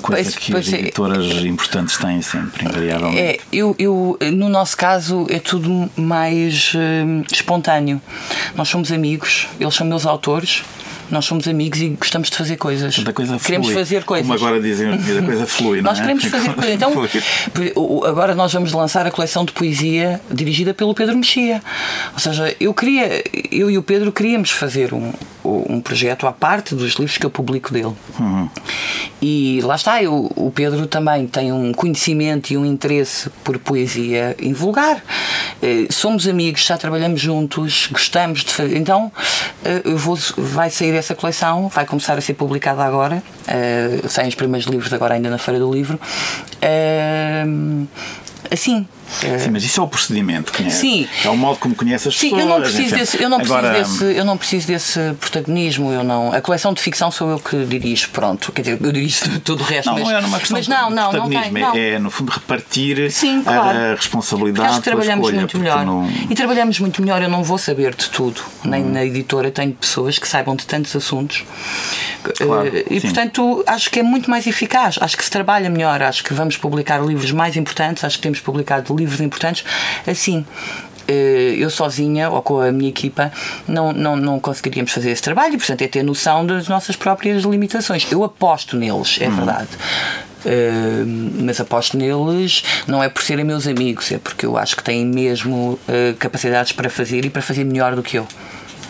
coisa 0.01 0.23
pois, 0.23 0.35
que 0.35 0.51
pois 0.51 0.67
as 0.67 0.73
é. 0.73 0.79
editoras 0.79 1.25
é, 1.25 1.47
importantes 1.47 1.97
têm 1.97 2.21
sempre, 2.21 2.65
invariavelmente. 2.65 3.19
É, 3.19 3.39
eu, 3.51 3.75
eu, 3.77 4.17
no 4.33 4.49
nosso 4.49 4.75
caso 4.75 5.27
é 5.29 5.39
tudo 5.39 5.89
mais 5.95 6.73
uh, 6.73 7.22
espontâneo. 7.31 8.01
Nós 8.55 8.69
somos 8.69 8.91
amigos, 8.91 9.47
eles 9.59 9.75
são 9.75 9.85
meus 9.85 10.05
autores 10.05 10.63
nós 11.13 11.25
somos 11.25 11.47
amigos 11.47 11.79
e 11.79 11.89
gostamos 11.89 12.29
de 12.29 12.35
fazer 12.35 12.57
coisas. 12.57 12.97
Da 12.99 13.13
coisa 13.13 13.37
queremos 13.37 13.67
flui. 13.67 13.77
fazer 13.77 14.03
coisas. 14.03 14.27
Como 14.27 14.37
agora 14.37 14.61
dizem 14.61 14.89
a 14.91 15.21
coisa 15.23 15.45
flui, 15.45 15.77
não 15.77 15.91
Nós 15.91 15.99
é? 15.99 16.01
queremos 16.01 16.25
fazer 16.25 16.53
coisas. 16.53 16.73
Então, 16.73 16.91
agora 18.05 18.33
nós 18.33 18.51
vamos 18.51 18.73
lançar 18.73 19.05
a 19.05 19.11
coleção 19.11 19.45
de 19.45 19.51
poesia 19.51 20.19
dirigida 20.31 20.73
pelo 20.73 20.93
Pedro 20.93 21.15
Mexia. 21.15 21.61
Ou 22.13 22.19
seja, 22.19 22.55
eu 22.59 22.73
queria, 22.73 23.23
eu 23.51 23.69
e 23.69 23.77
o 23.77 23.83
Pedro 23.83 24.11
queríamos 24.11 24.49
fazer 24.49 24.93
um, 24.93 25.13
um 25.43 25.81
projeto 25.81 26.25
à 26.27 26.31
parte 26.31 26.75
dos 26.75 26.93
livros 26.93 27.17
que 27.17 27.25
eu 27.25 27.29
publico 27.29 27.73
dele. 27.73 27.93
Uhum. 28.19 28.49
E 29.21 29.61
lá 29.63 29.75
está, 29.75 30.01
eu, 30.01 30.31
o 30.35 30.51
Pedro 30.51 30.87
também 30.87 31.27
tem 31.27 31.51
um 31.51 31.71
conhecimento 31.73 32.51
e 32.51 32.57
um 32.57 32.65
interesse 32.65 33.29
por 33.43 33.57
poesia 33.57 34.35
invulgar. 34.39 35.03
Eh, 35.61 35.87
somos 35.89 36.27
amigos, 36.27 36.65
já 36.65 36.77
trabalhamos 36.77 37.21
juntos, 37.21 37.87
gostamos 37.91 38.43
de 38.43 38.53
fazer. 38.53 38.77
Então, 38.77 39.11
eh, 39.63 39.81
eu 39.85 39.97
vou, 39.97 40.17
vai 40.37 40.69
sair 40.69 40.93
essa 40.95 41.15
coleção, 41.15 41.69
vai 41.69 41.85
começar 41.85 42.17
a 42.17 42.21
ser 42.21 42.33
publicada 42.33 42.83
agora. 42.83 43.23
Uh, 43.43 44.07
saem 44.07 44.29
os 44.29 44.35
primeiros 44.35 44.67
livros 44.67 44.91
agora, 44.93 45.15
ainda 45.15 45.29
na 45.29 45.37
Feira 45.37 45.59
do 45.59 45.71
Livro. 45.71 45.99
Uh, 46.61 47.87
assim, 49.13 49.39
Sim, 49.39 49.51
mas 49.51 49.63
isso 49.63 49.79
é 49.79 49.83
o 49.83 49.87
procedimento, 49.87 50.51
conhece? 50.51 50.77
Sim. 50.77 51.07
É 51.23 51.29
o 51.29 51.37
modo 51.37 51.59
como 51.59 51.75
conhece 51.75 52.07
as 52.07 52.15
Sim, 52.15 52.31
pessoas. 52.31 52.41
eu 52.41 52.49
não 52.49 52.61
preciso, 52.61 52.95
desse, 52.95 53.23
eu, 53.23 53.29
não 53.29 53.37
preciso 53.37 53.57
Agora... 53.57 53.79
desse, 53.79 54.03
eu 54.03 54.25
não 54.25 54.37
preciso 54.37 54.67
desse 54.67 54.99
protagonismo. 55.19 55.91
Eu 55.91 56.03
não, 56.03 56.33
a 56.33 56.41
coleção 56.41 56.73
de 56.73 56.81
ficção 56.81 57.11
sou 57.11 57.29
eu 57.29 57.39
que 57.39 57.65
dirijo, 57.65 58.09
pronto. 58.09 58.51
Quer 58.51 58.61
dizer, 58.61 58.79
eu 58.81 58.91
dirijo 58.91 59.39
todo 59.41 59.61
o 59.61 59.63
resto. 59.63 59.87
Não, 59.87 59.93
mas, 59.93 60.03
não 60.03 60.11
é 60.11 60.19
uma 60.19 60.39
questão 60.39 60.57
mas 60.57 60.67
não, 60.67 60.89
não, 60.89 61.11
não 61.11 61.29
tem, 61.29 61.51
não. 61.51 61.75
É, 61.75 61.99
no 61.99 62.09
fundo, 62.09 62.31
repartir 62.31 63.11
Sim, 63.11 63.43
claro. 63.43 63.77
a 63.77 63.95
responsabilidade. 63.95 64.69
Acho 64.69 64.77
que 64.79 64.83
trabalhamos 64.83 65.25
escolha, 65.25 65.39
muito 65.39 65.57
melhor. 65.59 65.85
Não... 65.85 66.09
E 66.29 66.35
trabalhamos 66.35 66.79
muito 66.79 67.01
melhor. 67.01 67.21
Eu 67.21 67.29
não 67.29 67.43
vou 67.43 67.57
saber 67.57 67.95
de 67.95 68.09
tudo. 68.09 68.41
Nem 68.63 68.83
hum. 68.83 68.91
na 68.91 69.05
editora 69.05 69.51
tenho 69.51 69.73
pessoas 69.73 70.17
que 70.17 70.27
saibam 70.27 70.55
de 70.55 70.65
tantos 70.65 70.95
assuntos. 70.95 71.43
Claro, 72.37 72.69
uh, 72.69 72.83
e, 72.89 72.99
sim. 72.99 73.07
portanto, 73.07 73.63
acho 73.67 73.89
que 73.89 73.99
é 73.99 74.03
muito 74.03 74.29
mais 74.29 74.47
eficaz. 74.47 74.97
Acho 74.99 75.17
que 75.17 75.23
se 75.23 75.31
trabalha 75.31 75.69
melhor. 75.69 76.01
Acho 76.01 76.23
que 76.23 76.33
vamos 76.33 76.57
publicar 76.57 77.03
livros 77.03 77.31
mais 77.31 77.57
importantes. 77.57 78.03
Acho 78.03 78.17
que 78.17 78.23
temos 78.23 78.39
publicado 78.39 78.95
livros 78.95 79.02
importantes 79.21 79.63
assim 80.07 80.45
eh, 81.07 81.55
eu 81.57 81.69
sozinha 81.69 82.29
ou 82.29 82.41
com 82.41 82.61
a 82.61 82.71
minha 82.71 82.89
equipa 82.89 83.31
não, 83.67 83.91
não, 83.91 84.15
não 84.15 84.39
conseguiríamos 84.39 84.91
fazer 84.91 85.11
esse 85.11 85.21
trabalho 85.21 85.55
e, 85.55 85.57
portanto, 85.57 85.81
é 85.81 85.87
ter 85.87 86.03
noção 86.03 86.45
das 86.45 86.67
nossas 86.67 86.95
próprias 86.95 87.43
limitações. 87.43 88.09
Eu 88.09 88.23
aposto 88.23 88.77
neles, 88.77 89.17
é 89.19 89.27
uhum. 89.27 89.35
verdade. 89.35 89.69
Uh, 90.45 91.43
mas 91.43 91.59
aposto 91.61 91.97
neles 91.97 92.63
não 92.85 93.01
é 93.01 93.07
por 93.07 93.23
serem 93.23 93.45
meus 93.45 93.65
amigos, 93.65 94.11
é 94.11 94.17
porque 94.17 94.45
eu 94.45 94.57
acho 94.57 94.75
que 94.75 94.83
têm 94.83 95.05
mesmo 95.05 95.79
uh, 95.87 96.15
capacidades 96.19 96.73
para 96.73 96.89
fazer 96.89 97.23
e 97.25 97.29
para 97.29 97.41
fazer 97.41 97.63
melhor 97.63 97.95
do 97.95 98.03
que 98.03 98.17
eu. 98.17 98.27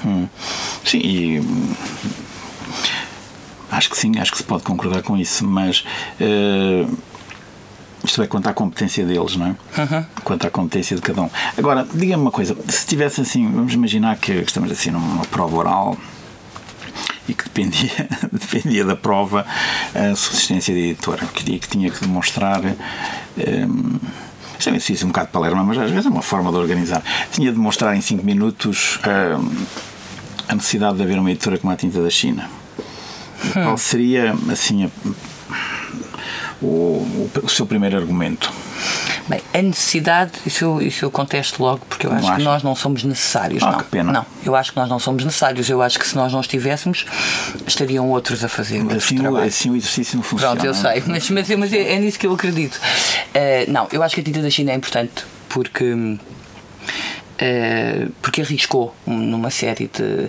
Hum. 0.06 0.28
Sim, 0.84 1.00
e 1.00 1.42
acho 3.72 3.90
que 3.90 3.98
sim, 3.98 4.12
acho 4.20 4.32
que 4.32 4.38
se 4.38 4.44
pode 4.44 4.64
concordar 4.64 5.02
com 5.02 5.16
isso, 5.16 5.46
mas 5.46 5.84
uh, 6.20 6.98
isto 8.04 8.22
é 8.22 8.28
quanto 8.28 8.48
à 8.48 8.54
competência 8.54 9.06
deles, 9.06 9.36
não 9.38 9.48
é? 9.48 9.50
Uhum. 9.50 10.06
Quanto 10.24 10.46
à 10.46 10.50
competência 10.50 10.96
de 10.96 11.02
cada 11.02 11.22
um. 11.22 11.30
Agora, 11.58 11.88
diga-me 11.94 12.22
uma 12.22 12.32
coisa: 12.32 12.56
se 12.68 12.86
tivesse 12.86 13.22
assim, 13.22 13.50
vamos 13.50 13.74
imaginar 13.74 14.18
que 14.18 14.32
estamos 14.34 14.72
assim 14.72 14.92
numa 14.92 15.26
prova 15.26 15.56
oral 15.56 15.98
e 17.28 17.34
que 17.34 17.46
dependia, 17.46 18.08
dependia 18.32 18.84
da 18.84 18.96
prova 18.96 19.46
a 19.96 20.16
subsistência 20.16 20.74
da 20.74 20.80
editora, 20.80 21.26
que, 21.28 21.60
que 21.60 21.68
tinha 21.68 21.90
que 21.90 22.02
demonstrar. 22.02 22.62
Um, 22.64 24.00
isto 24.60 24.70
é 24.70 24.72
preciso 24.74 25.06
um 25.06 25.10
bocado 25.10 25.28
de 25.28 25.34
palerma, 25.34 25.64
mas 25.64 25.78
às 25.78 25.90
vezes 25.90 26.06
é 26.06 26.10
uma 26.10 26.22
forma 26.22 26.52
de 26.52 26.58
organizar. 26.58 27.04
Tinha 27.32 27.50
de 27.50 27.56
demonstrar 27.56 27.96
em 27.96 28.02
5 28.02 28.24
minutos 28.24 29.00
um, 29.06 29.66
a 30.48 30.56
necessidade 30.56 30.98
de 30.98 31.04
haver 31.04 31.20
uma 31.20 31.32
editora 31.32 31.58
como 31.58 31.74
a 31.74 31.76
Tinta 31.76 32.02
da 32.02 32.10
China. 32.10 32.50
Hum. 33.46 33.52
Qual 33.52 33.78
seria, 33.78 34.34
assim, 34.50 34.86
a, 34.86 34.90
o, 36.64 37.30
o, 37.44 37.50
seu 37.50 37.66
primeiro 37.66 37.98
argumento? 37.98 38.52
Bem, 39.28 39.42
a 39.54 39.62
necessidade, 39.62 40.32
isso 40.46 40.66
eu, 40.66 40.82
isso 40.82 41.06
eu 41.06 41.12
contesto 41.12 41.62
logo, 41.64 41.86
porque 41.88 42.06
eu 42.06 42.12
Não 42.12 42.18
acho 42.18 42.28
acha? 42.28 42.38
que 42.38 42.44
nós 42.44 42.64
não 42.64 42.76
somos 42.76 43.04
necessários. 43.04 43.64
Ah, 43.64 43.72
não. 43.72 43.78
que 43.80 43.84
pena. 43.86 44.12
não, 44.12 44.26
eu 44.46 44.56
acho 44.56 44.72
que 44.72 44.78
nós 44.78 44.90
não 44.90 45.00
somos 45.00 45.24
necessários. 45.24 45.70
Eu 45.70 45.82
acho 45.82 45.98
que 46.00 46.08
se 46.08 46.16
nós 46.16 46.34
não 46.34 46.42
estivéssemos, 46.42 47.06
estariam 47.66 48.10
outros 48.10 48.44
a 48.44 48.50
fazer 48.50 48.82
Assim, 48.96 49.18
o- 49.18 49.22
trabalhos. 49.22 49.48
assim 49.56 49.70
o 49.70 49.76
exercício 49.76 50.18
não 50.18 50.24
funciona. 50.24 50.56
Pronto, 50.56 50.66
eu 50.66 50.72
é? 50.72 50.74
sei, 50.74 51.04
mas, 51.08 51.30
mas, 51.30 51.50
mas 51.50 51.74
é, 51.74 51.94
é 51.94 52.00
nisso 52.00 52.20
que 52.20 52.28
eu 52.28 52.34
acredito. 52.34 52.80
Eh, 53.34 53.66
não, 53.70 53.88
eu 53.92 54.04
acho 54.04 54.16
que 54.16 54.22
a 54.22 54.24
tinta 54.24 54.42
da 54.42 54.50
China 54.50 54.72
é 54.72 54.76
importante 54.76 55.24
porque. 55.50 56.18
Eh, 57.38 58.08
porque 58.22 58.42
arriscou 58.42 58.94
numa 59.06 59.50
série 59.50 59.90
de. 59.94 60.28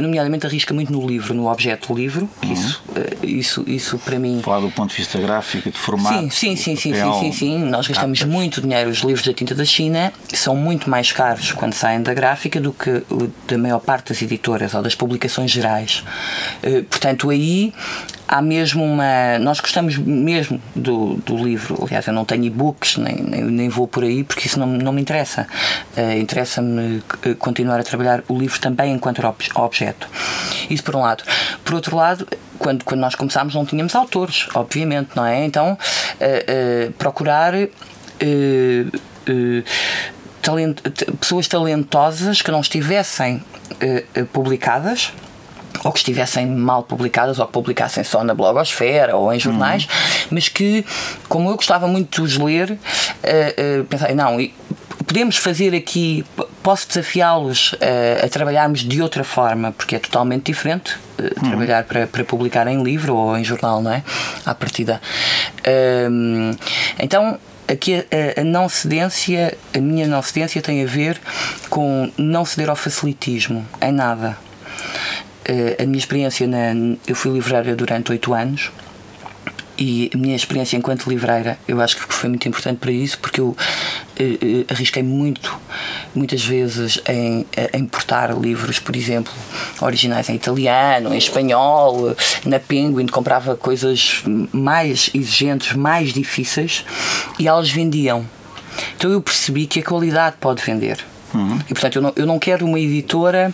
Nomeadamente, 0.00 0.46
arrisca 0.46 0.74
muito 0.74 0.92
no 0.92 1.06
livro, 1.06 1.34
no 1.34 1.50
objeto 1.50 1.88
do 1.92 1.98
livro. 1.98 2.28
Uhum. 2.42 2.52
Isso, 2.52 2.82
eh, 2.94 3.16
isso, 3.26 3.64
isso 3.66 3.98
para 3.98 4.18
mim. 4.18 4.40
Falar 4.42 4.60
do 4.60 4.70
ponto 4.70 4.90
de 4.90 4.96
vista 4.96 5.18
gráfico 5.18 5.68
e 5.68 5.72
de 5.72 5.78
formato. 5.78 6.22
Sim, 6.22 6.30
sim, 6.30 6.56
sim, 6.56 6.76
sim, 6.76 6.94
sim, 6.94 7.20
sim, 7.20 7.32
sim. 7.32 7.58
Nós 7.58 7.86
gastamos 7.86 8.22
muito 8.24 8.60
dinheiro. 8.60 8.90
Os 8.90 8.98
livros 8.98 9.26
da 9.26 9.32
tinta 9.32 9.54
da 9.54 9.64
China 9.64 10.12
são 10.32 10.56
muito 10.56 10.90
mais 10.90 11.12
caros 11.12 11.52
quando 11.52 11.72
saem 11.72 12.02
da 12.02 12.14
gráfica 12.14 12.60
do 12.60 12.72
que 12.72 13.02
da 13.48 13.58
maior 13.58 13.80
parte 13.80 14.08
das 14.10 14.22
editoras 14.22 14.74
ou 14.74 14.82
das 14.82 14.94
publicações 14.94 15.50
gerais. 15.50 16.04
Eh, 16.62 16.82
Portanto, 16.90 17.30
aí 17.30 17.72
há 18.32 18.40
mesmo 18.40 18.84
uma. 18.84 19.38
Nós 19.40 19.58
gostamos 19.58 19.98
mesmo 19.98 20.62
do, 20.76 21.14
do 21.26 21.36
livro. 21.36 21.76
Aliás, 21.84 22.06
eu 22.06 22.12
não 22.12 22.24
tenho 22.24 22.44
e-books, 22.44 22.96
nem, 22.96 23.16
nem, 23.16 23.42
nem 23.44 23.68
vou 23.68 23.88
por 23.88 24.04
aí, 24.04 24.22
porque 24.22 24.46
isso 24.46 24.58
não, 24.60 24.68
não 24.68 24.92
me 24.92 25.00
interessa. 25.02 25.48
Eh, 25.96 26.18
Interessa-me 26.20 27.02
eh, 27.24 27.34
continuar 27.34 27.80
a 27.80 27.82
trabalhar 27.82 28.22
o 28.28 28.38
livro 28.38 28.60
também 28.60 28.92
enquanto 28.94 29.18
ob- 29.26 29.50
objeto. 29.56 30.06
Isso 30.70 30.84
por 30.84 30.94
um 30.94 31.00
lado. 31.00 31.24
Por 31.64 31.74
outro 31.74 31.96
lado, 31.96 32.26
quando, 32.58 32.84
quando 32.84 33.00
nós 33.00 33.16
começámos 33.16 33.52
não 33.54 33.66
tínhamos 33.66 33.94
autores, 33.96 34.46
obviamente, 34.54 35.10
não 35.16 35.26
é? 35.26 35.44
Então, 35.44 35.76
eh, 36.20 36.44
eh, 36.46 36.90
procurar. 36.98 37.52
talent- 40.42 40.80
pessoas 41.20 41.46
talentosas 41.48 42.42
que 42.42 42.50
não 42.50 42.60
estivessem 42.60 43.42
publicadas 44.32 45.12
ou 45.84 45.92
que 45.92 45.98
estivessem 45.98 46.46
mal 46.46 46.82
publicadas 46.82 47.38
ou 47.38 47.46
que 47.46 47.52
publicassem 47.52 48.04
só 48.04 48.22
na 48.22 48.34
blogosfera 48.34 49.16
ou 49.16 49.32
em 49.32 49.40
jornais, 49.40 49.88
mas 50.30 50.48
que, 50.48 50.84
como 51.28 51.48
eu 51.50 51.56
gostava 51.56 51.86
muito 51.86 52.16
de 52.16 52.22
os 52.22 52.36
ler, 52.36 52.78
eh, 53.22 53.54
eh, 53.56 53.82
pensei, 53.88 54.14
não, 54.14 54.38
podemos 55.10 55.36
fazer 55.36 55.74
aqui, 55.74 56.24
posso 56.62 56.86
desafiá-los 56.86 57.74
eh, 57.80 58.22
a 58.24 58.28
trabalharmos 58.28 58.80
de 58.80 59.02
outra 59.02 59.24
forma, 59.24 59.72
porque 59.72 59.96
é 59.96 59.98
totalmente 59.98 60.44
diferente 60.44 60.96
eh, 61.18 61.30
trabalhar 61.48 61.82
para, 61.82 62.06
para 62.06 62.24
publicar 62.24 62.68
em 62.68 62.80
livro 62.80 63.16
ou 63.16 63.36
em 63.36 63.42
jornal, 63.42 63.82
não 63.82 63.92
é? 63.92 64.04
À 64.46 64.54
partida. 64.54 65.00
Hum, 66.08 66.52
então, 66.96 67.40
aqui 67.66 67.96
a, 67.96 68.40
a 68.40 68.44
não 68.44 68.68
cedência, 68.68 69.58
a 69.74 69.80
minha 69.80 70.06
não 70.06 70.22
cedência 70.22 70.62
tem 70.62 70.80
a 70.80 70.86
ver 70.86 71.20
com 71.68 72.12
não 72.16 72.44
ceder 72.44 72.70
ao 72.70 72.76
facilitismo, 72.76 73.66
em 73.80 73.90
nada. 73.90 74.38
Eh, 75.44 75.82
a 75.82 75.86
minha 75.86 75.98
experiência 75.98 76.46
na. 76.46 76.72
Eu 77.06 77.14
fui 77.14 77.32
livreira 77.32 77.74
durante 77.74 78.10
oito 78.12 78.34
anos 78.34 78.70
e 79.78 80.10
a 80.14 80.18
minha 80.18 80.36
experiência 80.36 80.76
enquanto 80.76 81.08
livreira 81.08 81.58
eu 81.66 81.80
acho 81.80 81.96
que 81.96 82.12
foi 82.12 82.28
muito 82.28 82.46
importante 82.46 82.76
para 82.76 82.92
isso 82.92 83.18
porque 83.18 83.40
eu 83.40 83.56
eh, 84.18 84.36
eh, 84.42 84.64
arrisquei 84.68 85.02
muito 85.02 85.58
muitas 86.14 86.44
vezes 86.44 87.00
em, 87.08 87.46
em 87.72 87.80
importar 87.80 88.38
livros 88.38 88.78
por 88.78 88.94
exemplo 88.94 89.32
originais 89.80 90.28
em 90.28 90.34
italiano 90.34 91.14
em 91.14 91.16
espanhol 91.16 92.14
na 92.44 92.58
Penguin 92.58 93.06
comprava 93.06 93.56
coisas 93.56 94.22
mais 94.52 95.10
exigentes 95.14 95.74
mais 95.74 96.12
difíceis 96.12 96.84
e 97.38 97.48
elas 97.48 97.70
vendiam 97.70 98.26
então 98.98 99.10
eu 99.10 99.22
percebi 99.22 99.66
que 99.66 99.80
a 99.80 99.82
qualidade 99.82 100.36
pode 100.38 100.62
vender 100.62 100.98
e 101.68 101.74
portanto 101.74 101.96
eu 101.96 102.02
não, 102.02 102.12
eu 102.16 102.26
não 102.26 102.38
quero 102.38 102.66
uma 102.66 102.78
editora 102.78 103.52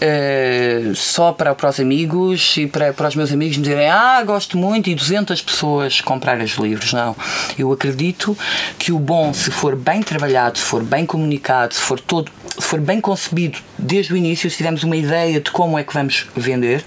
eh, 0.00 0.92
só 0.94 1.32
para, 1.32 1.54
para 1.54 1.70
os 1.70 1.80
amigos 1.80 2.56
e 2.56 2.66
para, 2.66 2.92
para 2.92 3.08
os 3.08 3.14
meus 3.14 3.32
amigos 3.32 3.56
me 3.56 3.62
dizerem 3.62 3.88
ah, 3.88 4.22
gosto 4.24 4.58
muito 4.58 4.90
e 4.90 4.94
200 4.94 5.40
pessoas 5.42 6.00
comprarem 6.00 6.44
os 6.44 6.54
livros. 6.54 6.92
Não. 6.92 7.16
Eu 7.58 7.72
acredito 7.72 8.36
que 8.78 8.92
o 8.92 8.98
bom, 8.98 9.32
se 9.32 9.50
for 9.50 9.76
bem 9.76 10.02
trabalhado, 10.02 10.58
se 10.58 10.64
for 10.64 10.82
bem 10.82 11.06
comunicado, 11.06 11.74
se 11.74 11.80
for 11.80 12.00
todo 12.00 12.30
se 12.58 12.66
for 12.66 12.80
bem 12.80 13.00
concebido 13.00 13.58
desde 13.78 14.12
o 14.12 14.16
início, 14.16 14.50
se 14.50 14.56
tivermos 14.56 14.82
uma 14.82 14.96
ideia 14.96 15.40
de 15.40 15.50
como 15.50 15.78
é 15.78 15.84
que 15.84 15.92
vamos 15.92 16.26
vender, 16.34 16.84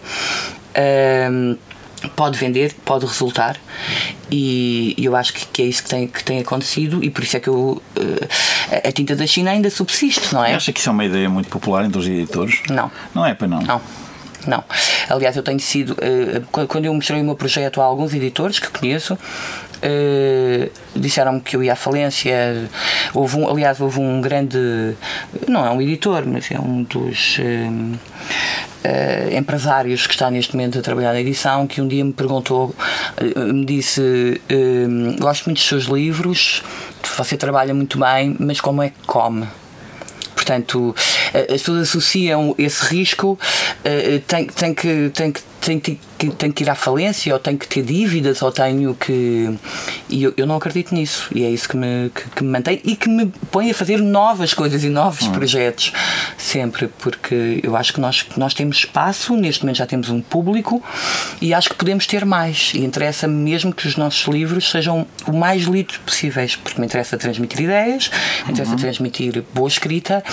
ehm, 0.74 1.56
pode 2.15 2.38
vender, 2.38 2.74
pode 2.86 3.06
resultar 3.06 3.58
e 4.32 4.96
eu 4.98 5.15
acho 5.15 5.34
que, 5.34 5.46
que 5.48 5.62
é 5.62 5.65
isso 5.65 5.84
que 5.84 5.89
tem, 5.89 6.08
que 6.08 6.24
tem 6.24 6.39
acontecido 6.39 7.03
e 7.03 7.10
por 7.10 7.24
isso 7.24 7.36
é 7.38 7.39
que 7.39 7.48
eu, 7.50 7.82
eh, 8.72 8.88
a 8.88 8.91
tinta 8.91 9.15
da 9.15 9.25
China 9.25 9.51
ainda 9.51 9.70
subsiste, 9.70 10.34
não 10.34 10.44
é? 10.46 10.53
Acha 10.56 10.72
que 10.72 10.79
isso 10.79 10.89
é 10.89 10.91
uma 10.91 11.06
ideia 11.06 11.29
muito 11.29 11.50
popular 11.50 11.84
entre 11.86 11.98
os 12.00 12.08
editores? 12.08 12.62
Não. 12.70 12.91
Não 13.13 13.25
é 13.25 13.34
para 13.34 13.48
não? 13.48 13.62
Não. 13.62 13.82
Não. 14.48 14.63
Aliás, 15.10 15.36
eu 15.36 15.44
tenho 15.44 15.60
sido. 15.60 15.98
eh, 16.01 16.41
quando- 16.51 16.68
quando 16.68 16.86
eu 16.86 16.94
mostrei 16.94 17.22
o 17.22 17.25
meu 17.25 17.36
projeto 17.36 17.82
a 17.82 17.84
alguns 17.84 18.13
editores 18.13 18.58
que 18.58 18.70
conheço, 18.70 19.18
eh, 19.82 20.70
disseram-me 20.96 21.42
que 21.42 21.56
eu 21.56 21.64
ia 21.64 21.74
à 21.74 21.76
falência. 21.76 22.70
Houve 23.14 23.38
um, 23.38 23.50
aliás, 23.50 23.80
houve 23.80 24.00
um 24.00 24.22
grande. 24.22 24.96
Não 25.48 25.66
é 25.66 25.70
um 25.70 25.82
editor, 25.82 26.24
mas 26.26 26.52
é 26.52 26.60
um 26.60 26.84
dos. 26.84 27.40
eh, 28.84 29.38
empresários 29.38 30.08
que 30.08 30.14
está 30.14 30.32
neste 30.32 30.56
momento 30.56 30.80
a 30.80 30.82
trabalhar 30.82 31.14
na 31.14 31.20
edição 31.20 31.68
que 31.68 31.82
um 31.82 31.88
dia 31.88 32.04
me 32.04 32.14
perguntou, 32.14 32.74
me 33.36 33.66
disse 33.66 34.42
gosto 35.20 35.46
muito 35.46 35.58
dos 35.58 35.68
seus 35.68 35.86
livros, 35.86 36.64
você 37.18 37.36
trabalha 37.36 37.74
muito 37.74 38.00
bem, 38.00 38.36
mas 38.40 38.62
como 38.62 38.82
é 38.82 38.90
que 38.90 39.00
come? 39.06 39.48
Portanto, 40.34 40.96
as 41.34 41.62
pessoas 41.62 41.90
associam 41.90 42.56
esse 42.58 42.86
risco, 42.86 43.38
tem, 44.28 44.48
tem, 44.48 44.74
que, 44.74 45.12
tem, 45.14 45.32
que, 45.32 45.42
tem, 45.60 45.80
que, 45.80 46.00
tem 46.38 46.51
que 46.51 46.63
ir 46.63 46.70
à 46.70 46.75
falência, 46.75 47.34
ou 47.34 47.39
tem 47.39 47.58
que 47.58 47.68
ter 47.68 47.84
dívidas, 47.84 48.42
ou 48.42 48.51
tenho 48.51 48.96
que. 48.96 49.58
E 50.10 50.24
eu, 50.24 50.34
eu 50.38 50.46
não 50.46 50.56
acredito 50.56 50.94
nisso. 50.94 51.30
E 51.34 51.44
é 51.44 51.50
isso 51.50 51.68
que 51.68 51.78
me, 51.78 52.10
que, 52.13 52.30
que 52.30 52.44
me 52.44 52.50
mantém 52.50 52.82
e 52.84 52.96
que 52.96 53.10
me 53.10 53.32
põe 53.51 53.72
a 53.72 53.74
fazer 53.74 53.98
novas 54.01 54.54
coisas 54.54 54.84
e 54.84 54.89
novos 54.89 55.28
projetos, 55.28 55.94
sempre, 56.38 56.88
porque 57.00 57.60
eu 57.63 57.75
acho 57.75 57.94
que 57.94 58.00
nós, 58.00 58.25
nós 58.38 58.54
temos 58.54 58.78
espaço, 58.78 59.36
neste 59.36 59.63
momento 59.63 59.78
já 59.78 59.86
temos 59.86 60.10
um 60.10 60.22
público 60.22 60.84
e 61.42 61.54
acho 61.54 61.70
que 61.70 61.75
podemos 61.75 62.08
ter 62.08 62.25
mais. 62.25 62.72
E 62.74 62.84
interessa-me 62.84 63.36
mesmo 63.36 63.74
que 63.74 63.88
os 63.88 63.96
nossos 63.96 64.28
livros 64.28 64.70
sejam 64.70 65.06
o 65.28 65.34
mais 65.34 65.63
lidos 65.63 65.98
possíveis, 65.98 66.56
porque 66.56 66.80
me 66.80 66.86
interessa 66.86 67.18
transmitir 67.18 67.62
ideias, 67.62 68.10
me 68.46 68.51
interessa 68.51 68.75
transmitir 68.75 69.44
boa 69.54 69.68
escrita 69.68 70.24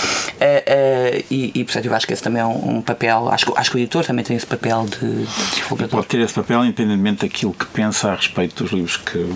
eh, 0.41 0.63
eh, 0.67 1.25
e, 1.31 1.53
e, 1.55 1.65
portanto, 1.65 1.87
eu 1.87 1.95
acho 1.95 2.07
que 2.07 2.13
esse 2.13 2.23
também 2.23 2.43
é 2.43 2.47
um, 2.47 2.77
um 2.77 2.83
papel. 2.83 3.29
Acho, 3.29 3.53
acho 3.57 3.71
que 3.71 3.77
o 3.77 3.81
editor 3.81 4.05
também 4.05 4.25
tem 4.25 4.37
esse 4.37 4.47
papel 4.47 4.87
de, 4.87 5.16
divulgador. 5.55 5.91
Pode 5.91 6.07
ter 6.07 6.21
esse 6.21 6.35
papel 6.35 6.65
independentemente 6.65 7.27
daquilo 7.27 7.53
que 7.55 7.67
pensa 7.67 8.13
a 8.13 8.15
respeito 8.15 8.63
dos 8.63 8.73
livros 8.73 8.97
que, 8.97 9.27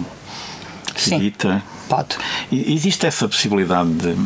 que 0.95 1.15
edita. 1.15 1.63
Pode. 1.89 2.17
Existe 2.53 3.07
essa 3.07 3.29
possibilidade 3.29 3.91
de. 3.93 4.17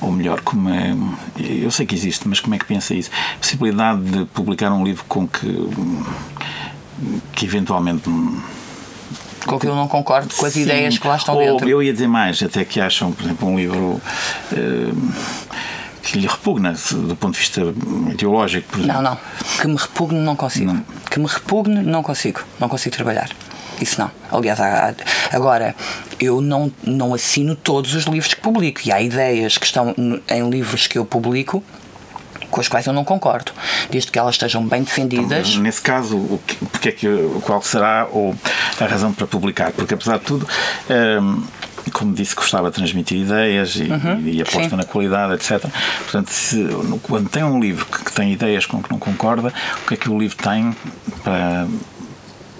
Ou 0.00 0.12
melhor, 0.12 0.40
como 0.42 0.68
é. 0.68 0.94
Eu 1.38 1.70
sei 1.70 1.86
que 1.86 1.94
existe, 1.94 2.28
mas 2.28 2.40
como 2.40 2.54
é 2.54 2.58
que 2.58 2.64
pensa 2.66 2.94
isso? 2.94 3.10
Possibilidade 3.40 4.02
de 4.02 4.24
publicar 4.26 4.72
um 4.72 4.84
livro 4.84 5.04
com 5.08 5.26
que. 5.26 5.68
que 7.34 7.44
eventualmente. 7.46 8.08
Com 9.46 9.58
que 9.58 9.66
eu 9.66 9.74
não 9.74 9.86
concordo 9.88 10.34
com 10.34 10.46
as 10.46 10.54
Sim, 10.54 10.62
ideias 10.62 10.96
que 10.96 11.06
lá 11.06 11.16
estão 11.16 11.34
ou 11.34 11.40
dentro. 11.40 11.68
Eu 11.68 11.82
ia 11.82 11.92
dizer 11.92 12.06
mais, 12.08 12.42
até 12.42 12.64
que 12.64 12.80
acham, 12.80 13.12
por 13.12 13.24
exemplo, 13.24 13.48
um 13.48 13.56
livro. 13.56 14.00
eh, 14.52 14.92
que 16.04 16.18
lhe 16.18 16.26
repugna 16.26 16.74
do 16.92 17.16
ponto 17.16 17.32
de 17.34 17.40
vista 17.40 17.60
ideológico, 18.10 18.68
por 18.68 18.78
exemplo. 18.80 18.94
Não, 18.94 19.02
não. 19.10 19.18
Que 19.60 19.66
me 19.66 19.76
repugne 19.76 20.18
não 20.20 20.36
consigo. 20.36 20.72
Não. 20.72 20.84
Que 21.10 21.18
me 21.18 21.26
repugne 21.26 21.82
não 21.82 22.02
consigo. 22.02 22.40
Não 22.60 22.68
consigo 22.68 22.94
trabalhar. 22.94 23.30
Isso 23.80 24.00
não. 24.00 24.10
Aliás, 24.30 24.60
há- 24.60 24.94
agora, 25.32 25.74
eu 26.20 26.40
não, 26.40 26.70
não 26.84 27.14
assino 27.14 27.56
todos 27.56 27.94
os 27.94 28.04
livros 28.04 28.34
que 28.34 28.40
publico. 28.40 28.80
E 28.84 28.92
há 28.92 29.00
ideias 29.00 29.56
que 29.58 29.66
estão 29.66 29.94
em 30.28 30.50
livros 30.50 30.86
que 30.86 30.98
eu 30.98 31.04
publico 31.04 31.62
com 32.50 32.60
as 32.60 32.68
quais 32.68 32.86
eu 32.86 32.92
não 32.92 33.04
concordo. 33.04 33.50
Desde 33.90 34.12
que 34.12 34.18
elas 34.18 34.36
estejam 34.36 34.64
bem 34.64 34.84
defendidas. 34.84 35.56
Nesse 35.56 35.80
caso, 35.82 36.16
o 36.16 36.40
que, 36.46 36.54
porque 36.66 36.88
é 36.90 36.92
que, 36.92 37.08
qual 37.42 37.60
será 37.62 38.06
ou 38.12 38.32
a 38.80 38.84
razão 38.86 39.12
para 39.12 39.26
publicar? 39.26 39.72
Porque, 39.72 39.94
apesar 39.94 40.18
de 40.18 40.24
tudo, 40.24 40.46
hum, 41.20 41.42
como 41.90 42.14
disse, 42.14 42.34
gostava 42.34 42.70
de 42.70 42.76
transmitir 42.76 43.18
ideias 43.18 43.76
e, 43.76 43.88
e 44.30 44.40
aposta 44.42 44.60
Uhum. 44.60 44.70
sim. 44.70 44.76
na 44.76 44.84
qualidade, 44.84 45.34
etc. 45.34 45.64
Portanto, 46.02 46.28
se, 46.30 46.66
quando 47.02 47.28
tem 47.28 47.42
um 47.44 47.60
livro 47.60 47.84
que, 47.86 48.04
que 48.04 48.12
tem 48.12 48.32
ideias 48.32 48.66
com 48.66 48.82
que 48.82 48.90
não 48.90 48.98
concorda, 48.98 49.52
o 49.82 49.88
que 49.88 49.94
é 49.94 49.96
que 49.96 50.08
o 50.10 50.18
livro 50.18 50.36
tem 50.36 50.74
para. 51.22 51.66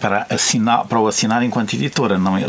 Para, 0.00 0.26
assinar, 0.28 0.84
para 0.84 1.00
o 1.00 1.06
assinar 1.06 1.42
enquanto 1.42 1.72
editora, 1.72 2.18
não 2.18 2.36
é, 2.36 2.42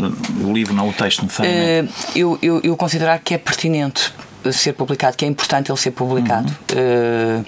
o 0.44 0.52
livro, 0.52 0.74
não 0.74 0.90
o 0.90 0.92
texto 0.92 1.22
necessariamente. 1.22 1.90
Eh, 2.14 2.18
eu, 2.20 2.38
eu, 2.42 2.60
eu 2.62 2.76
considerar 2.76 3.18
que 3.20 3.32
é 3.32 3.38
pertinente 3.38 4.12
ser 4.52 4.74
publicado, 4.74 5.16
que 5.16 5.24
é 5.24 5.28
importante 5.28 5.70
ele 5.70 5.78
ser 5.78 5.92
publicado. 5.92 6.54
Eh, 6.74 7.40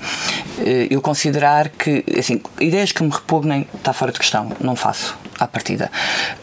eh, 0.61 0.87
eu 0.89 1.03
considerar 1.03 1.69
que, 1.69 2.03
assim, 2.19 2.41
ideias 2.59 2.91
que 2.91 3.03
me 3.03 3.11
repugnem 3.11 3.67
está 3.75 3.93
fora 3.93 4.11
de 4.11 4.19
questão, 4.19 4.51
não 4.61 4.75
faço. 4.75 5.15
À 5.39 5.47
partida. 5.47 5.91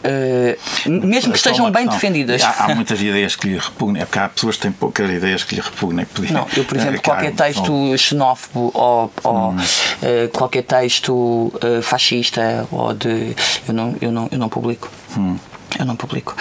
Uh, 0.04 0.90
mesmo 0.90 1.32
que 1.32 1.38
estejam 1.38 1.70
bem 1.70 1.86
defendidas. 1.86 2.42
Há, 2.42 2.64
há, 2.64 2.74
muitas 2.74 3.00
ideias 3.02 3.36
que 3.36 3.48
lhe 3.48 3.58
repugnem, 3.58 4.02
é 4.02 4.04
porque 4.06 4.18
há 4.18 4.28
pessoas 4.28 4.56
que 4.56 4.62
têm 4.62 4.72
poucas 4.72 5.10
ideias 5.10 5.44
que 5.44 5.54
lhe 5.54 5.60
repugnem. 5.60 6.06
Não, 6.30 6.46
eu, 6.56 6.64
por 6.64 6.76
exemplo, 6.76 7.00
qualquer 7.02 7.32
texto 7.32 7.96
xenófobo 7.98 8.70
ou, 8.74 9.12
ou 9.22 9.50
hum. 9.50 9.56
uh, 9.56 10.28
qualquer 10.32 10.62
texto 10.62 11.12
uh, 11.12 11.82
fascista 11.82 12.66
ou 12.70 12.94
de. 12.94 13.36
Eu 13.68 13.74
não, 13.74 13.96
eu 14.00 14.12
não, 14.12 14.28
eu 14.30 14.38
não 14.38 14.48
publico. 14.48 14.90
Hum. 15.16 15.36
Eu 15.78 15.84
não 15.84 15.94
publico. 15.94 16.34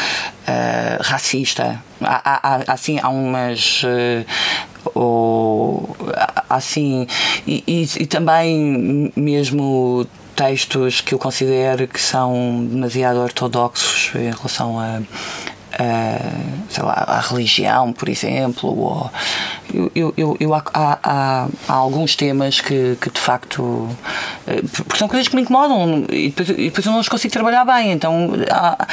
racista. 1.02 1.84
Há, 2.00 2.22
há, 2.24 2.56
há, 2.68 2.74
assim, 2.74 3.00
há 3.02 3.10
umas 3.10 3.84
ou 4.94 5.96
assim 6.50 7.08
e, 7.46 7.64
e, 7.68 8.04
e, 8.04 8.06
também 8.06 9.12
mesmo 9.16 10.08
textos 10.36 11.02
que 11.02 11.14
eu 11.14 11.20
considero 11.20 11.88
que 11.88 12.02
são 12.02 12.66
demasiado 12.70 13.20
ortodoxos 13.20 14.12
em 14.16 14.32
relação 14.32 14.80
a, 14.80 15.02
a 15.80 16.20
sei 16.70 16.84
lá, 16.84 17.06
a 17.08 17.20
religião, 17.20 17.94
por 17.94 18.10
exemplo, 18.10 18.70
ou 18.78 19.12
eu, 19.94 20.14
eu, 20.16 20.38
eu, 20.40 20.54
há, 20.54 20.64
há, 20.74 21.48
há, 21.68 21.74
alguns 21.74 22.16
temas 22.16 22.62
que, 22.62 22.98
que 23.00 23.10
de 23.10 23.20
facto 23.20 23.90
eh, 24.48 24.62
porque 24.86 24.98
são 24.98 25.08
coisas 25.08 25.28
que 25.28 25.36
me 25.36 25.42
incomodam 25.42 26.06
e 26.10 26.30
depois, 26.30 26.50
e 26.50 26.54
depois 26.54 26.86
eu 26.86 26.92
não 26.92 27.00
os 27.00 27.10
consigo 27.10 27.34
trabalhar 27.34 27.66
bem, 27.66 27.92
então 27.92 28.32
há, 28.50 28.88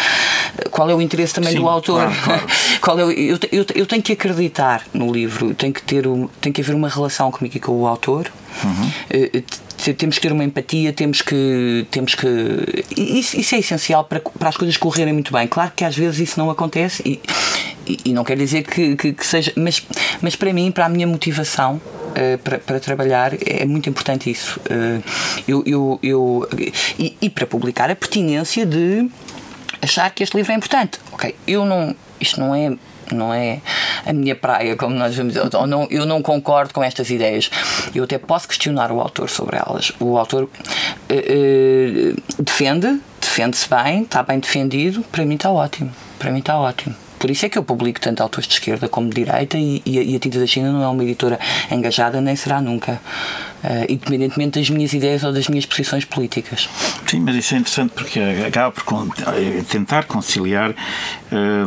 qual 0.71 0.91
é 0.91 0.95
o 0.95 1.01
interesse 1.01 1.35
também 1.35 1.53
Sim, 1.53 1.61
do 1.61 1.69
autor? 1.69 2.05
Claro, 2.05 2.21
claro. 2.25 2.47
qual 2.81 2.99
é 2.99 3.05
o, 3.05 3.11
eu, 3.11 3.39
eu, 3.51 3.67
eu 3.75 3.87
tenho 3.87 4.03
que 4.03 4.13
acreditar 4.13 4.83
no 4.93 5.13
livro, 5.13 5.55
tem 5.55 5.73
que 5.73 5.83
ter 5.83 6.05
tem 6.41 6.53
que 6.53 6.61
haver 6.61 6.75
uma 6.75 6.89
relação 6.89 7.31
comigo 7.31 7.57
e 7.57 7.61
com 7.61 7.73
o 7.73 7.87
autor. 7.87 8.31
Uhum. 8.65 8.91
Temos 9.97 10.17
que 10.17 10.23
ter 10.23 10.33
uma 10.33 10.45
empatia, 10.45 10.93
temos 10.93 11.23
que. 11.23 11.87
Temos 11.91 12.15
que 12.15 12.27
isso, 12.97 13.39
isso, 13.39 13.55
é 13.55 13.59
essencial 13.59 14.05
para, 14.05 14.21
para 14.21 14.49
as 14.49 14.57
coisas 14.57 14.77
correrem 14.77 15.12
muito 15.12 15.33
bem. 15.33 15.47
Claro 15.49 15.73
que 15.75 15.85
às 15.85 15.97
vezes 15.97 16.21
isso 16.21 16.39
não 16.39 16.51
acontece 16.51 17.03
e, 17.05 17.21
e, 17.87 17.99
e 18.07 18.12
não 18.12 18.23
quer 18.23 18.37
dizer 18.37 18.62
que, 18.62 18.97
que, 18.97 19.12
que, 19.12 19.27
seja. 19.27 19.53
Mas, 19.57 19.83
mas 20.21 20.37
para 20.37 20.53
mim, 20.53 20.71
para 20.71 20.87
a 20.87 20.89
minha 20.89 21.07
motivação. 21.07 21.81
Uh, 22.12 22.37
para, 22.45 22.59
para 22.59 22.79
trabalhar 22.79 23.33
é 23.41 23.65
muito 23.65 23.89
importante 23.89 24.31
isso. 24.31 24.61
Uh, 24.71 25.03
eu, 25.49 25.62
eu, 25.65 25.99
eu, 26.03 26.49
e, 26.99 27.17
e 27.23 27.31
para 27.31 27.47
publicar 27.47 27.91
a 27.91 27.97
pertinência 27.97 28.67
de 28.67 29.09
achar 29.81 30.11
que 30.11 30.23
este 30.23 30.37
livro 30.37 30.53
é 30.53 30.55
importante. 30.55 30.99
Ok, 31.11 31.35
eu 31.47 31.65
não. 31.65 31.97
Isto 32.21 32.39
não 32.39 32.55
é 32.55 32.77
não 33.14 33.33
é 33.33 33.61
a 34.07 34.12
minha 34.12 34.35
praia, 34.35 34.76
como 34.76 34.95
nós 34.95 35.14
vamos 35.14 35.35
dizer, 35.35 35.57
ou 35.57 35.66
não, 35.66 35.87
eu 35.90 36.07
não 36.07 36.23
concordo 36.23 36.75
com 36.75 36.83
estas 36.83 37.11
ideias. 37.11 37.50
Eu 37.95 38.04
até 38.04 38.19
posso 38.19 38.49
questionar 38.49 38.90
o 38.90 39.00
autor 39.00 39.28
sobre 39.31 39.57
elas. 39.57 39.92
O 40.00 40.19
autor 40.19 40.45
uh, 40.45 40.49
uh, 40.49 42.42
defende, 42.42 43.00
defende-se 43.21 43.69
bem, 43.69 44.02
está 44.02 44.23
bem 44.23 44.38
defendido, 44.38 45.02
para 45.11 45.25
mim 45.25 45.35
está 45.35 45.50
ótimo. 45.50 45.90
Para 46.19 46.31
mim 46.31 46.38
está 46.38 46.59
ótimo. 46.59 46.95
Por 47.23 47.31
isso 47.31 47.47
é 47.47 47.49
que 47.49 47.57
eu 47.57 47.62
publico 47.62 48.00
tanto 48.00 48.21
autores 48.21 48.49
de 48.49 48.54
esquerda 48.54 48.88
como 48.88 49.09
de 49.09 49.14
direita 49.14 49.57
e, 49.57 49.81
e, 49.87 50.16
a 50.16 50.19
Tinta 50.19 50.40
da 50.40 50.47
China 50.47 50.73
não 50.73 50.83
é 50.83 50.88
uma 50.88 51.04
editora 51.04 51.38
engajada 51.71 52.21
nem 52.21 52.35
será 52.35 52.61
nunca, 52.61 53.00
independentemente 53.88 54.59
das 54.59 54.69
minhas 54.71 54.92
ideias 54.92 55.23
ou 55.23 55.33
das 55.33 55.49
minhas 55.49 55.66
posições 55.66 56.04
políticas. 56.04 56.69
Sim, 57.07 57.21
mas 57.21 57.37
isso 57.37 57.54
é 57.54 57.59
interessante 57.59 57.92
porque 57.95 58.19
acaba 58.47 58.73
por 58.73 59.09
eh, 59.37 59.62
tentar 59.69 60.04
conciliar 60.04 60.71
uh, 60.71 61.66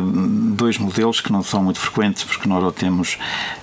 dois 0.54 0.76
modelos 0.78 1.20
que 1.20 1.32
não 1.32 1.42
são 1.42 1.62
muito 1.62 1.80
frequentes, 1.80 2.24
porque 2.24 2.48
nós 2.48 2.62
ou 2.62 2.72
temos 2.72 3.16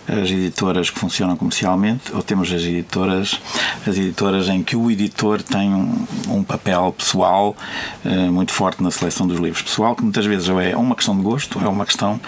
as 0.08 0.30
editoras 0.30 0.90
que 0.90 1.00
funcionam 1.00 1.38
comercialmente 1.38 2.12
ou 2.14 2.22
temos 2.22 2.52
as 2.52 2.62
editoras 2.62 3.40
as 3.88 3.98
editoras 3.98 4.50
em 4.50 4.62
que 4.62 4.76
o 4.76 4.92
editor 4.92 5.42
tem 5.42 5.74
um, 5.74 6.06
um 6.28 6.44
papel 6.44 6.94
pessoal 6.98 7.56
muito 8.30 8.52
forte 8.52 8.84
na 8.84 8.92
seleção 8.92 9.26
dos 9.26 9.40
livros 9.40 9.62
pessoal 9.62 9.96
que 9.96 10.04
muitas 10.04 10.26
vezes 10.26 10.50
é 10.50 10.76
uma 10.76 10.94
questão 10.94 11.16
de 11.16 11.24
gosto 11.24 11.58
é 11.64 11.70
uma 11.70 11.86
questão 11.86 12.20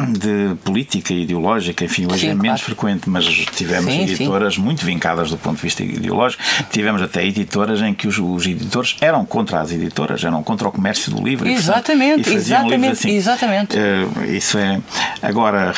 de 0.18 0.54
política 0.64 1.12
ideológica, 1.12 1.84
enfim, 1.84 2.06
hoje 2.06 2.20
sim, 2.20 2.28
é 2.28 2.34
menos 2.34 2.60
frequente, 2.60 3.08
mas 3.08 3.24
tivemos 3.24 3.92
sim, 3.92 4.02
editoras 4.02 4.54
sim. 4.54 4.60
muito 4.60 4.84
vincadas 4.84 5.30
do 5.30 5.36
ponto 5.36 5.56
de 5.56 5.62
vista 5.62 5.82
ideológico. 5.82 6.42
Tivemos 6.70 7.02
até 7.02 7.24
editoras 7.24 7.80
em 7.80 7.94
que 7.94 8.06
os, 8.06 8.18
os, 8.18 8.46
editores 8.46 8.96
eram 9.00 9.24
contra 9.24 9.60
as 9.60 9.72
editoras, 9.72 10.22
eram 10.24 10.42
contra 10.42 10.68
o 10.68 10.72
comércio 10.72 11.12
do 11.12 11.22
livro. 11.22 11.48
Exatamente, 11.48 12.20
e, 12.20 12.24
portanto, 12.24 12.32
e 12.32 12.36
exatamente, 12.36 12.92
assim. 12.92 13.10
exatamente. 13.10 13.76
Uh, 13.76 14.24
isso 14.30 14.58
é. 14.58 14.80
Agora, 15.22 15.74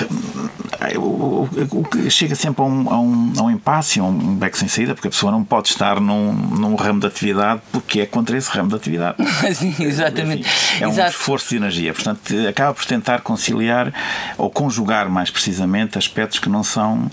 o, 0.96 1.48
o, 1.48 2.10
chega 2.10 2.34
sempre 2.34 2.62
a 2.62 2.64
um, 2.64 2.90
a 2.90 3.00
um, 3.00 3.32
a 3.38 3.42
um 3.42 3.50
impasse, 3.50 4.00
a 4.00 4.04
um 4.04 4.34
beco 4.36 4.56
sem 4.56 4.68
saída, 4.68 4.94
porque 4.94 5.08
a 5.08 5.10
pessoa 5.10 5.32
não 5.32 5.42
pode 5.42 5.68
estar 5.68 6.00
num, 6.00 6.32
num 6.32 6.74
ramo 6.74 7.00
de 7.00 7.06
atividade 7.06 7.60
porque 7.72 8.00
é 8.00 8.06
contra 8.06 8.36
esse 8.36 8.50
ramo 8.50 8.68
de 8.68 8.76
atividade. 8.76 9.16
Sim, 9.54 9.74
exatamente. 9.80 10.42
Enfim, 10.42 10.84
é 10.84 10.86
um 10.86 10.90
Exato. 10.90 11.10
esforço 11.10 11.48
de 11.50 11.56
energia. 11.56 11.92
Portanto, 11.92 12.34
acaba 12.48 12.74
por 12.74 12.84
tentar 12.84 13.20
conciliar 13.20 13.92
ou 14.36 14.50
conjugar 14.50 15.08
mais 15.08 15.30
precisamente 15.30 15.98
aspectos 15.98 16.38
que 16.38 16.48
não 16.48 16.62
são 16.62 17.10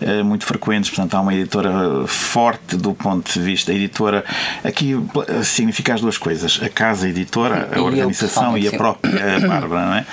uh, 0.00 0.24
muito 0.24 0.44
frequentes. 0.44 0.90
Portanto, 0.90 1.14
há 1.14 1.20
uma 1.20 1.34
editora 1.34 2.06
forte 2.06 2.76
do 2.76 2.94
ponto 2.94 3.32
de 3.32 3.40
vista. 3.40 3.72
A 3.72 3.74
editora 3.74 4.24
aqui 4.62 4.94
significa 5.42 5.94
as 5.94 6.00
duas 6.00 6.18
coisas: 6.18 6.60
a 6.62 6.68
casa 6.68 7.08
editora, 7.08 7.68
a 7.74 7.80
organização 7.80 8.56
e 8.56 8.68
a 8.68 8.72
própria 8.72 9.40
Bárbara, 9.46 9.86
não 9.86 9.94
é? 9.94 10.06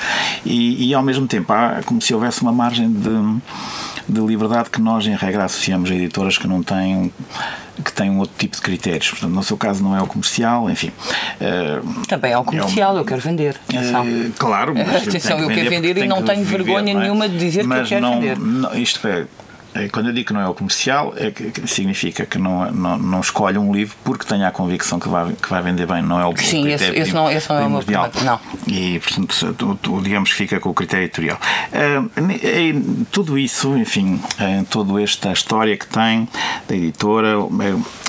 E, 0.45 0.89
e 0.89 0.93
ao 0.93 1.03
mesmo 1.03 1.27
tempo 1.27 1.51
há 1.53 1.81
como 1.85 2.01
se 2.01 2.13
houvesse 2.13 2.41
uma 2.41 2.51
margem 2.51 2.90
de, 2.91 4.13
de 4.13 4.21
liberdade 4.21 4.69
que 4.69 4.81
nós, 4.81 5.05
em 5.05 5.15
regra, 5.15 5.45
associamos 5.45 5.89
a 5.89 5.95
editoras 5.95 6.37
que 6.37 6.47
não 6.47 6.61
têm 6.61 7.11
que 7.83 7.91
têm 7.91 8.09
um 8.09 8.19
outro 8.19 8.35
tipo 8.37 8.55
de 8.55 8.61
critérios. 8.61 9.09
Portanto, 9.09 9.31
no 9.31 9.43
seu 9.43 9.57
caso 9.57 9.83
não 9.83 9.95
é 9.95 10.01
o 10.01 10.07
comercial, 10.07 10.69
enfim. 10.69 10.91
Uh, 11.39 12.05
Também 12.05 12.31
é 12.31 12.37
o 12.37 12.43
comercial, 12.43 12.91
é 12.91 12.95
um, 12.95 12.97
eu 12.99 13.05
quero 13.05 13.21
vender. 13.21 13.55
Uh, 13.69 14.31
claro, 14.37 14.73
mas 14.75 15.07
Atenção, 15.07 15.39
eu 15.39 15.49
quero 15.49 15.69
vender, 15.69 15.97
e 15.97 16.07
não 16.07 16.21
tenho 16.21 16.43
vergonha 16.43 16.91
é? 16.91 16.95
nenhuma 16.95 17.27
de 17.27 17.37
dizer 17.37 17.63
mas 17.63 17.87
que 17.87 17.95
eu 17.95 17.99
quero 17.99 18.01
não, 18.01 18.21
vender. 18.21 18.37
Não, 18.37 18.75
isto 18.75 19.07
é, 19.07 19.25
quando 19.91 20.07
eu 20.07 20.13
digo 20.13 20.27
que 20.27 20.33
não 20.33 20.41
é 20.41 20.47
o 20.47 20.53
comercial, 20.53 21.13
é 21.15 21.31
que, 21.31 21.65
significa 21.67 22.25
que 22.25 22.37
não, 22.37 22.69
não, 22.71 22.97
não 22.97 23.19
escolhe 23.21 23.57
um 23.57 23.73
livro 23.73 23.95
porque 24.03 24.25
tenha 24.25 24.47
a 24.47 24.51
convicção 24.51 24.99
que 24.99 25.07
vai, 25.07 25.31
que 25.33 25.49
vai 25.49 25.61
vender 25.61 25.87
bem, 25.87 26.01
não 26.01 26.19
é 26.19 26.25
o 26.25 26.35
Sim, 26.35 26.67
esse, 26.67 26.85
esse, 26.91 27.13
não, 27.13 27.31
esse 27.31 27.49
não 27.49 27.57
é 27.57 27.65
o 27.65 27.69
meu 27.69 27.83
não. 28.23 28.39
E, 28.67 28.99
portanto, 28.99 29.77
digamos 30.03 30.29
que 30.31 30.35
fica 30.35 30.59
com 30.59 30.69
o 30.69 30.73
critério 30.73 31.05
editorial. 31.05 31.39
Uh, 31.71 33.05
tudo 33.11 33.37
isso, 33.37 33.77
enfim, 33.77 34.15
uh, 34.15 34.65
toda 34.69 35.01
esta 35.01 35.31
história 35.31 35.77
que 35.77 35.87
tem 35.87 36.27
da 36.67 36.75
editora, 36.75 37.35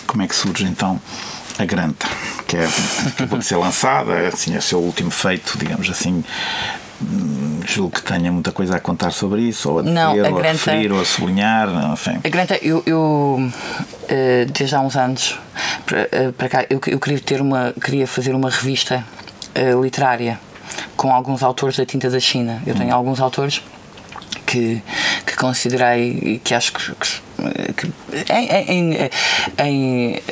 como 0.06 0.22
é 0.22 0.26
que 0.26 0.34
surge 0.34 0.64
então 0.64 1.00
a 1.58 1.64
Granta? 1.64 2.06
Que 2.46 2.56
é, 2.56 2.68
acabou 3.06 3.38
de 3.38 3.44
ser 3.44 3.56
lançada, 3.56 4.28
assim, 4.28 4.54
é 4.54 4.58
o 4.58 4.62
seu 4.62 4.80
último 4.80 5.10
feito, 5.10 5.56
digamos 5.58 5.88
assim, 5.88 6.24
julgo 7.66 7.96
que 7.96 8.02
tenha 8.02 8.30
muita 8.30 8.52
coisa 8.52 8.76
a 8.76 8.80
contar 8.80 9.10
sobre 9.12 9.42
isso, 9.42 9.70
ou 9.70 9.78
a 9.78 9.82
dizer, 9.82 9.94
não, 9.94 10.10
a 10.10 10.28
ou 10.28 10.34
Granta, 10.34 10.48
a 10.48 10.52
referir, 10.52 10.92
ou 10.92 11.00
a 11.00 11.04
sublinhar. 11.04 11.68
Enfim. 11.92 12.20
A 12.24 12.28
Granta, 12.28 12.58
eu, 12.62 12.82
eu 12.86 13.50
eh, 14.08 14.46
desde 14.46 14.74
há 14.74 14.80
uns 14.80 14.96
anos 14.96 15.38
para, 15.86 16.08
eh, 16.12 16.48
cá, 16.48 16.66
eu, 16.68 16.80
eu 16.86 16.98
queria 16.98 17.20
ter 17.20 17.40
uma, 17.40 17.72
queria 17.82 18.06
fazer 18.06 18.34
uma 18.34 18.50
revista 18.50 19.04
uh, 19.56 19.82
literária 19.82 20.38
com 20.96 21.12
alguns 21.12 21.42
autores 21.42 21.76
da 21.76 21.86
tinta 21.86 22.10
da 22.10 22.20
China. 22.20 22.62
Eu 22.66 22.74
tenho 22.74 22.90
hum. 22.90 22.94
alguns 22.94 23.20
autores 23.20 23.62
que, 24.46 24.82
que 25.26 25.36
considerei 25.36 26.10
e 26.10 26.38
que 26.38 26.54
acho 26.54 26.72
que, 26.72 26.94
que 26.94 27.06
em, 28.30 28.92
em, 28.94 29.10
em, 29.58 30.22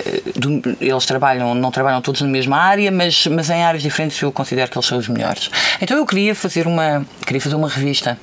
eles 0.80 1.06
trabalham, 1.06 1.54
não 1.54 1.70
trabalham 1.70 2.00
todos 2.00 2.20
na 2.20 2.28
mesma 2.28 2.56
área, 2.56 2.90
mas, 2.90 3.26
mas 3.26 3.50
em 3.50 3.62
áreas 3.62 3.82
diferentes 3.82 4.20
eu 4.20 4.32
considero 4.32 4.70
que 4.70 4.78
eles 4.78 4.86
são 4.86 4.98
os 4.98 5.08
melhores. 5.08 5.50
Então 5.80 5.96
eu 5.96 6.06
queria 6.06 6.34
fazer 6.34 6.66
uma, 6.66 7.06
queria 7.26 7.40
fazer 7.40 7.56
uma 7.56 7.68
revista 7.68 8.18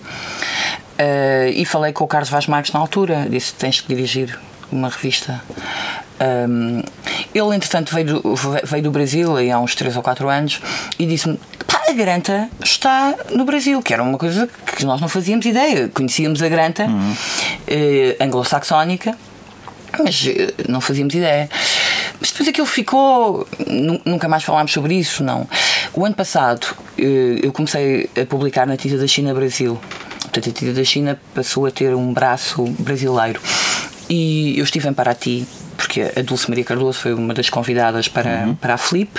uh, 1.00 1.50
e 1.54 1.66
falei 1.66 1.94
com 1.94 2.04
o 2.04 2.08
Carlos 2.08 2.30
Vaz 2.30 2.48
Marques 2.48 2.72
na 2.72 2.80
altura, 2.80 3.28
disse 3.30 3.54
tens 3.54 3.82
que 3.82 3.88
dirigir 3.88 4.38
uma 4.72 4.90
revista. 4.90 5.42
Um, 6.20 6.82
ele, 7.34 7.56
entretanto, 7.56 7.94
veio 7.94 8.22
do, 8.22 8.36
veio 8.64 8.84
do 8.84 8.92
Brasil 8.92 9.36
há 9.38 9.60
uns 9.60 9.76
3 9.76 9.96
ou 9.96 10.04
4 10.04 10.28
anos 10.28 10.60
e 10.98 11.06
disse-me: 11.06 11.40
a 11.88 11.94
Granta 11.94 12.50
está 12.62 13.16
no 13.32 13.46
Brasil, 13.46 13.82
que 13.82 13.94
era 13.94 14.04
uma 14.04 14.18
coisa 14.18 14.50
que 14.76 14.86
nós 14.86 15.00
não 15.00 15.08
fazíamos 15.08 15.46
ideia. 15.46 15.90
Conhecíamos 15.94 16.42
a 16.42 16.50
Granta 16.50 16.86
uhum. 16.86 17.16
eh, 17.66 18.18
anglo-saxónica, 18.20 19.18
mas 19.98 20.28
eh, 20.28 20.54
não 20.68 20.82
fazíamos 20.82 21.14
ideia. 21.14 21.50
Mas 22.20 22.32
depois 22.32 22.50
aquilo 22.50 22.68
ficou. 22.68 23.48
Nunca 24.06 24.28
mais 24.28 24.44
falámos 24.44 24.74
sobre 24.74 24.96
isso, 24.96 25.24
não. 25.24 25.48
O 25.94 26.06
ano 26.06 26.16
passado 26.16 26.68
eh, 26.98 27.40
eu 27.42 27.54
comecei 27.54 28.10
a 28.22 28.26
publicar 28.26 28.68
na 28.68 28.76
Tinta 28.76 28.98
da 28.98 29.08
China 29.08 29.34
Brasil. 29.34 29.80
Portanto, 30.22 30.50
a 30.50 30.52
Tinta 30.52 30.74
da 30.74 30.84
China 30.84 31.18
passou 31.34 31.66
a 31.66 31.72
ter 31.72 31.96
um 31.96 32.12
braço 32.12 32.66
brasileiro. 32.80 33.42
E 34.10 34.58
eu 34.58 34.64
estive 34.64 34.90
em 34.90 34.94
Paraty, 34.94 35.48
porque 35.78 36.02
a 36.02 36.22
Dulce 36.22 36.50
Maria 36.50 36.66
Cardoso 36.66 37.00
foi 37.00 37.14
uma 37.14 37.34
das 37.34 37.50
convidadas 37.50 38.10
para, 38.10 38.46
uhum. 38.46 38.56
para 38.56 38.74
a 38.74 38.78
Flip. 38.78 39.10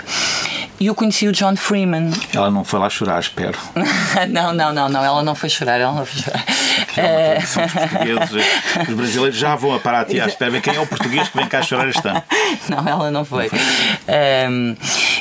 E 0.81 0.87
eu 0.87 0.95
conheci 0.95 1.27
o 1.27 1.33
John 1.33 1.57
Freeman. 1.57 2.11
Ela 2.33 2.51
não 2.51 2.63
foi 2.63 2.79
lá 2.79 2.89
chorar, 2.89 3.19
espero. 3.19 3.59
não, 4.31 4.53
não, 4.53 4.73
não, 4.73 4.89
não, 4.89 5.05
ela 5.05 5.23
não 5.25 5.35
foi 5.35 5.49
chorar, 5.49 5.81
ela 5.81 5.93
não 5.93 6.07
foi 6.07 6.23
chorar. 6.23 6.45
É 6.97 7.39
os, 8.15 8.89
os 8.89 8.95
brasileiros 8.95 9.37
já 9.37 9.57
vão 9.57 9.75
a 9.75 9.81
Paraty 9.81 10.21
à 10.21 10.27
espera 10.27 10.61
quem 10.61 10.75
é 10.75 10.81
o 10.81 10.87
português 10.87 11.29
que 11.29 11.37
vem 11.37 11.49
cá 11.49 11.63
chorar 11.63 11.89
este 11.89 12.07
ano. 12.07 12.23
Não, 12.69 12.87
ela 12.87 13.11
não 13.11 13.25
foi. 13.25 13.45
Não 13.45 13.51
foi. 13.51 14.49
Um, 14.49 14.77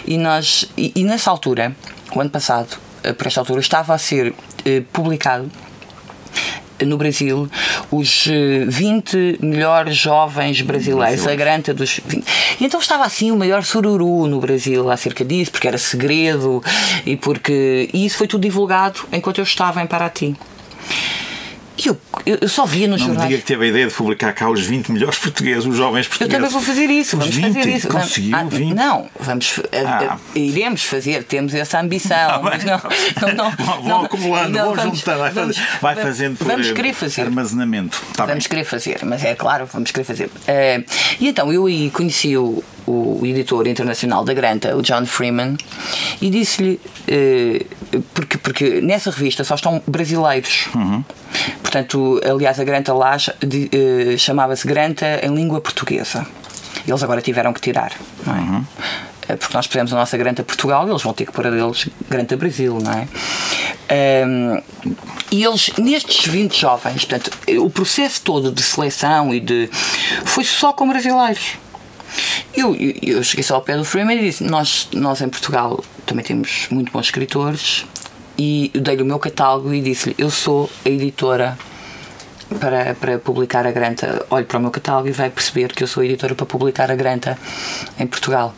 E, 0.06 0.18
nós, 0.18 0.66
e, 0.78 0.92
e 0.96 1.04
nessa 1.04 1.30
altura, 1.30 1.76
o 2.14 2.22
ano 2.22 2.30
passado, 2.30 2.78
eh, 3.04 3.14
por 3.14 3.28
esta 3.28 3.42
altura, 3.42 3.60
estava 3.60 3.94
a 3.94 3.98
ser 3.98 4.34
eh, 4.66 4.84
publicado 4.92 5.50
no 6.86 6.98
Brasil 6.98 7.50
os 7.92 8.28
20 8.68 9.40
melhores 9.42 9.96
jovens 9.96 10.62
brasileiros, 10.62 11.26
a 11.26 11.36
granta 11.36 11.74
dos 11.74 12.00
20. 12.06 12.26
E 12.60 12.66
então 12.66 12.80
estava 12.80 13.06
assim 13.06 13.32
o 13.32 13.38
maior 13.38 13.64
sururu 13.64 14.28
no 14.28 14.40
Brasil 14.40 14.90
acerca 14.90 15.24
disso, 15.24 15.52
porque 15.52 15.68
era 15.68 15.78
segredo 15.78 16.64
e 17.06 17.16
porque 17.16 17.90
e 17.94 18.06
isso 18.06 18.18
foi 18.18 18.28
tudo 18.28 18.42
divulgado 18.42 19.00
enquanto 19.12 19.38
eu 19.38 19.44
estava 19.44 19.82
em 19.82 19.88
Paraty. 19.88 20.36
Eu, 22.26 22.38
eu 22.42 22.50
só 22.50 22.66
via 22.66 22.88
nos 22.88 23.00
não 23.02 23.08
jornais. 23.08 23.24
Não 23.24 23.28
diga 23.30 23.42
que 23.42 23.48
teve 23.48 23.66
a 23.66 23.68
ideia 23.70 23.88
de 23.88 23.94
publicar 23.94 24.34
cá 24.34 24.50
os 24.50 24.62
20 24.66 24.92
melhores 24.92 25.18
portugueses, 25.18 25.66
os 25.66 25.78
jovens 25.78 26.08
portugueses. 26.08 26.34
Eu 26.34 26.40
também 26.40 26.52
vou 26.52 26.62
fazer 26.62 26.86
isso, 26.90 27.16
os 27.18 27.20
vamos 27.24 27.36
20, 27.36 27.54
fazer 27.56 27.70
isso. 27.70 27.88
Conseguiu 27.88 28.36
ah, 28.36 28.44
20. 28.44 28.74
Não, 28.74 29.10
vamos, 29.20 29.60
Ah. 29.86 30.18
iremos 30.36 30.84
fazer, 30.84 31.24
temos 31.24 31.54
essa 31.54 31.80
ambição. 31.80 32.18
Ah, 32.18 32.40
mas 32.44 32.64
não, 32.64 32.82
não, 33.22 33.34
não, 33.36 33.52
vão 33.52 33.84
não, 33.84 34.06
acumulando, 34.06 34.58
vão 34.58 34.76
vamos- 34.76 34.98
juntando, 35.00 35.20
vai, 35.20 35.32
vamos- 35.32 35.58
fazendo, 35.58 35.80
vai 35.82 35.96
vamos- 35.96 36.10
fazendo 36.10 36.38
por 36.38 36.48
Vamos 36.48 36.68
eh, 36.68 36.74
querer 36.74 36.94
fazer. 36.94 37.22
armazenamento. 37.22 38.02
Tá 38.16 38.24
bem. 38.26 38.34
Vamos 38.34 38.48
querer 38.48 38.64
fazer, 38.66 39.00
mas 39.04 39.24
é 39.24 39.36
claro, 39.36 39.68
vamos 39.72 39.92
querer 39.92 40.04
fazer. 40.04 40.30
Eh, 40.48 40.84
e 41.20 41.28
então 41.30 41.52
eu 41.54 41.66
aí 41.66 41.90
conheci 41.92 42.36
o, 42.38 42.64
o 42.88 43.26
editor 43.26 43.68
internacional 43.68 44.24
da 44.24 44.34
Granta, 44.34 44.76
o 44.76 44.82
John 44.82 45.06
Freeman, 45.06 45.58
e 46.22 46.30
disse-lhe, 46.30 46.80
eh, 47.08 47.66
porque, 48.14 48.38
porque 48.38 48.82
nessa 48.82 49.12
revista 49.12 49.44
só 49.44 49.56
estão 49.56 49.82
brasileiros. 49.86 50.70
Portanto, 51.62 52.22
aliás, 52.24 52.60
a 52.60 52.64
Granta 52.64 52.94
lá 52.94 53.18
eh, 53.18 54.18
chamava-se 54.18 54.66
Granta 54.66 55.20
em 55.24 55.34
língua 55.36 55.60
portuguesa. 55.60 56.26
Eles 56.88 57.04
agora 57.04 57.22
tiveram 57.22 57.52
que 57.52 57.60
tirar, 57.60 57.92
não 58.26 58.36
é? 58.36 58.64
Eh, 59.28 59.36
Porque 59.36 59.56
nós 59.56 59.68
pusemos 59.68 59.92
a 59.94 59.96
nossa 59.98 60.18
Granta 60.18 60.44
Portugal, 60.44 60.88
eles 60.88 61.02
vão 61.02 61.14
ter 61.14 61.26
que 61.26 61.32
pôr 61.32 61.46
a 61.48 61.50
deles 61.50 61.90
Granta 62.10 62.38
Brasil, 62.38 62.80
não 62.82 62.94
é? 62.94 63.08
Ehm, 63.90 64.62
e 65.32 65.44
eles, 65.44 65.72
nestes 65.78 66.26
20 66.26 66.58
jovens, 66.60 67.06
portanto, 67.06 67.32
o 67.60 67.70
processo 67.70 68.22
todo 68.22 68.52
de 68.52 68.64
seleção 68.64 69.34
e 69.34 69.40
de. 69.40 69.70
foi 70.24 70.44
só 70.46 70.72
com 70.72 70.88
brasileiros. 70.88 71.58
Eu, 72.54 72.76
eu, 72.76 73.24
cheguei 73.24 73.44
só 73.44 73.56
ao 73.56 73.62
pé 73.62 73.78
do 73.78 73.86
Freeman 73.86 74.18
e 74.18 74.22
disse: 74.22 74.44
nós, 74.44 74.88
nós 74.94 75.22
em 75.22 75.30
Portugal 75.30 75.84
também 76.06 76.24
temos 76.24 76.68
muito 76.72 76.92
bons 76.92 77.06
escritores. 77.06 77.86
E 78.38 78.72
dei-lhe 78.74 79.02
o 79.02 79.06
meu 79.06 79.20
catálogo 79.20 79.74
e 79.74 79.82
disse-lhe: 79.82 80.16
Eu 80.18 80.30
sou 80.30 80.70
a 80.86 80.90
editora 80.90 81.58
para, 82.60 82.96
para 82.96 83.20
publicar 83.20 83.66
a 83.66 83.72
Granta. 83.72 84.26
Olhe 84.30 84.46
para 84.46 84.58
o 84.58 84.62
meu 84.62 84.72
catálogo 84.72 85.08
e 85.08 85.12
vai 85.12 85.30
perceber 85.30 85.74
que 85.74 85.84
eu 85.84 85.88
sou 85.88 86.02
a 86.02 86.06
editora 86.06 86.36
para 86.36 86.46
publicar 86.46 86.92
a 86.92 86.96
Granta 86.96 87.38
em 88.00 88.08
Portugal. 88.08 88.54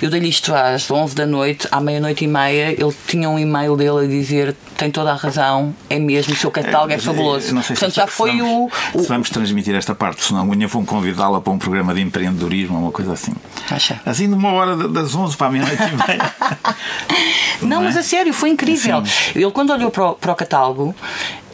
Eu 0.00 0.10
dei-lhe 0.10 0.28
isto 0.28 0.54
às 0.54 0.90
11 0.90 1.14
da 1.14 1.26
noite, 1.26 1.68
à 1.70 1.80
meia-noite 1.80 2.24
e 2.24 2.28
meia. 2.28 2.70
Ele 2.72 2.94
tinha 3.06 3.28
um 3.28 3.38
e-mail 3.38 3.76
dele 3.76 4.04
a 4.04 4.08
dizer: 4.08 4.54
Tem 4.76 4.90
toda 4.90 5.12
a 5.12 5.14
razão, 5.14 5.74
é 5.88 5.98
mesmo, 5.98 6.32
o 6.32 6.36
seu 6.36 6.50
catálogo 6.50 6.92
é, 6.92 6.96
mas, 6.96 7.04
fabuloso. 7.04 7.54
não 7.54 7.62
sei 7.62 7.76
se- 7.76 7.80
Portanto, 7.80 7.94
já 7.96 8.06
foi 8.06 8.36
vamos, 8.38 8.70
o. 8.94 8.98
o 8.98 9.02
Se 9.02 9.08
vamos 9.08 9.30
transmitir 9.30 9.74
esta 9.74 9.94
parte, 9.94 10.24
senão 10.24 10.40
amanhã 10.42 10.66
vão 10.66 10.84
convidá-la 10.84 11.40
para 11.40 11.52
um 11.52 11.58
programa 11.58 11.94
de 11.94 12.00
empreendedorismo 12.00 12.76
ou 12.76 12.82
uma 12.84 12.92
coisa 12.92 13.12
assim. 13.12 13.32
Acha? 13.70 14.00
Assim, 14.04 14.28
de 14.28 14.34
uma 14.34 14.52
hora 14.52 14.76
da- 14.76 14.86
das 15.02 15.14
11 15.14 15.36
para 15.36 15.46
a 15.48 15.50
meia-noite 15.50 15.82
e 15.82 16.08
meia. 16.08 16.34
Não, 17.62 17.80
é? 17.80 17.84
mas 17.84 17.96
a 17.96 18.02
sério, 18.02 18.32
foi 18.34 18.50
incrível. 18.50 19.02
Ele, 19.34 19.50
quando 19.50 19.70
olhou 19.72 19.90
para 19.90 20.10
o, 20.10 20.14
para 20.14 20.32
o 20.32 20.34
catálogo, 20.34 20.94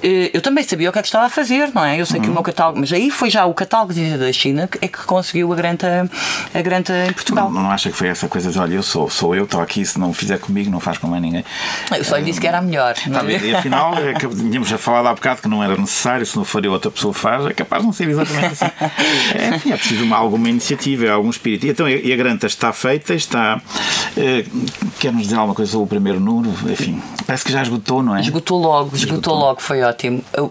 eu 0.02 0.40
também 0.40 0.64
sabia 0.64 0.88
o 0.88 0.92
que 0.92 0.98
é 0.98 1.02
que 1.02 1.08
estava 1.08 1.26
a 1.26 1.28
fazer, 1.30 1.70
não 1.74 1.84
é? 1.84 2.00
Eu 2.00 2.06
sei 2.06 2.20
que 2.20 2.28
o 2.28 2.32
meu 2.32 2.42
catálogo, 2.42 2.78
mas 2.80 2.92
aí 2.92 3.10
foi 3.10 3.30
já 3.30 3.44
o 3.46 3.54
catálogo 3.54 3.92
de 3.92 4.16
da 4.16 4.32
China 4.32 4.68
que 4.68 4.84
é 4.84 4.88
que 4.88 4.98
conseguiu 5.04 5.52
a 5.52 5.56
granta, 5.56 6.10
a 6.54 6.62
granta 6.62 6.92
em 7.08 7.12
Portugal. 7.12 7.50
Não, 7.50 7.62
não 7.62 7.70
acha 7.70 7.90
que 7.90 7.96
foi 7.96 8.08
essa 8.08 8.28
coisa 8.28 8.50
de 8.50 8.58
olha, 8.58 8.74
eu 8.74 8.82
sou, 8.82 9.08
sou 9.10 9.34
eu, 9.34 9.44
estou 9.44 9.60
aqui, 9.60 9.84
se 9.84 9.98
não 9.98 10.12
fizer 10.12 10.38
comigo, 10.38 10.70
não 10.70 10.80
faz 10.80 10.98
com 10.98 11.06
mais 11.08 11.22
ninguém. 11.22 11.44
Eu 11.96 12.04
só 12.04 12.16
lhe 12.16 12.24
disse 12.24 12.40
que 12.40 12.46
era 12.46 12.58
a 12.58 12.62
melhor. 12.62 12.94
Tá 12.94 13.24
e 13.24 13.54
afinal, 13.54 13.94
é 13.98 14.14
que 14.14 14.26
tínhamos 14.28 14.68
já 14.68 14.78
falado 14.78 15.06
há 15.06 15.14
bocado 15.14 15.42
que 15.42 15.48
não 15.48 15.62
era 15.62 15.76
necessário, 15.76 16.24
se 16.24 16.36
não 16.36 16.44
for 16.44 16.64
eu, 16.64 16.72
outra 16.72 16.90
pessoa 16.90 17.12
faz, 17.14 17.46
é 17.46 17.52
capaz 17.52 17.82
de 17.82 17.86
não 17.86 17.92
ser 17.92 18.08
exatamente 18.08 18.46
assim. 18.46 18.66
É, 19.34 19.54
enfim, 19.54 19.72
é 19.72 19.76
preciso 19.76 20.04
uma, 20.04 20.16
alguma 20.16 20.48
iniciativa, 20.48 21.04
é 21.06 21.10
algum 21.10 21.30
espírito. 21.30 21.66
E, 21.66 21.70
então, 21.70 21.88
e 21.88 22.12
a 22.12 22.16
granta 22.16 22.46
está 22.46 22.72
feita, 22.72 23.14
está. 23.14 23.60
Eh, 24.16 24.44
Quer-nos 24.98 25.22
dizer 25.24 25.36
alguma 25.36 25.54
coisa 25.54 25.70
sobre 25.70 25.84
o 25.84 25.88
primeiro 25.88 26.18
número? 26.18 26.54
Enfim, 26.70 27.00
parece 27.26 27.44
que 27.44 27.52
já 27.52 27.62
esgotou, 27.62 28.02
não 28.02 28.16
é? 28.16 28.20
Esgotou 28.20 28.58
logo, 28.58 28.96
esgotou, 28.96 29.18
Esgotou. 29.18 29.34
logo, 29.38 29.60
foi 29.60 29.82
ótimo. 29.82 29.87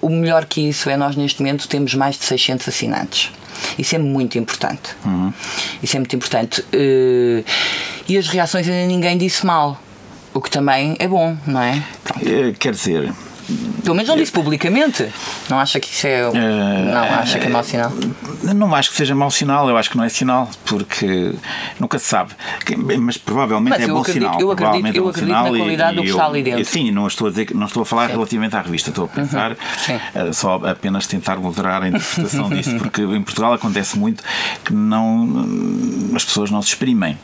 O 0.02 0.10
melhor 0.10 0.46
que 0.46 0.62
isso 0.70 0.90
é 0.90 0.98
nós 0.98 1.16
neste 1.16 1.42
momento 1.42 1.68
temos 1.68 1.94
mais 1.94 2.18
de 2.18 2.26
600 2.26 2.68
assinantes. 2.68 3.32
Isso 3.78 3.96
é 3.96 4.00
muito 4.00 4.38
importante. 4.38 4.96
Uhum. 5.06 5.34
Isso 5.82 5.96
é 5.96 6.00
muito 6.00 6.16
importante. 6.16 6.64
Eh, 6.72 7.44
E 8.08 8.18
as 8.18 8.28
reações 8.28 8.68
ainda 8.68 8.86
ninguém 8.88 9.18
disse 9.18 9.46
mal. 9.46 9.82
O 10.34 10.40
que 10.42 10.50
também 10.52 10.96
é 11.00 11.08
bom, 11.08 11.36
não 11.48 11.62
é? 11.62 11.82
Pronto. 12.04 12.24
Eh, 12.28 12.54
Quer 12.60 12.72
dizer, 12.74 13.12
Pelo 13.84 13.96
menos 13.96 14.10
não 14.10 14.18
disse 14.18 14.32
publicamente. 14.32 15.08
Não 15.50 15.58
acha 15.60 15.80
que 15.80 15.88
isso 15.90 16.06
é. 16.08 16.30
Não, 16.32 17.04
acha 17.20 17.40
que 17.40 17.46
é 17.46 17.50
mau 17.50 17.64
sinal. 17.64 17.92
Não 18.44 18.76
acho 18.76 18.90
que 18.92 18.98
seja 18.98 19.16
mau 19.16 19.32
sinal, 19.32 19.70
eu 19.70 19.78
acho 19.78 19.90
que 19.90 19.98
não 19.98 20.04
é 20.04 20.10
sinal, 20.10 20.50
porque 20.66 21.34
nunca 21.80 21.98
se 21.98 22.06
sabe. 22.06 22.34
Que- 22.66 22.76
Mas 22.76 23.18
provavelmente 23.18 23.70
Mas 23.80 23.84
é 23.84 23.88
bom 23.88 24.00
acredito- 24.02 24.24
sinal. 24.24 24.42
eu 24.42 24.52
acredito- 24.52 24.86
é 24.86 25.00
eu 25.00 25.08
acredito 25.10 25.28
sinal 25.28 25.52
na 25.52 25.58
e- 25.58 25.62
qualidade 25.62 25.96
do 25.96 26.02
e 26.02 26.06
que 26.06 26.10
eu- 26.12 26.16
está 26.16 26.28
ali 26.28 26.44
dentro. 26.44 26.66
Sim, 26.66 26.92
não 26.92 27.08
estou 27.08 27.28
a 27.28 27.30
dizer 27.30 27.46
que 27.46 27.54
não 27.54 27.68
estou 27.68 27.84
a 27.84 27.86
falar 27.86 28.08
relativamente 28.08 28.56
à 28.56 28.62
revista, 28.62 28.90
estou 28.90 29.06
a 29.06 29.08
pensar 29.08 29.56
Sim. 29.78 30.00
eh, 30.14 30.34
só 30.34 30.56
apenas 30.66 31.08
tentar 31.08 31.38
moderar 31.38 31.84
a 31.84 31.88
interpretação 31.88 32.50
disso, 32.52 32.76
porque 32.78 33.02
em 33.02 33.22
Portugal 33.22 33.54
acontece 33.54 33.98
muito 33.98 34.24
que 34.66 34.74
não 34.74 35.46
as 36.16 36.24
pessoas 36.26 36.52
não 36.52 36.62
se 36.62 36.70
exprimem. 36.70 37.18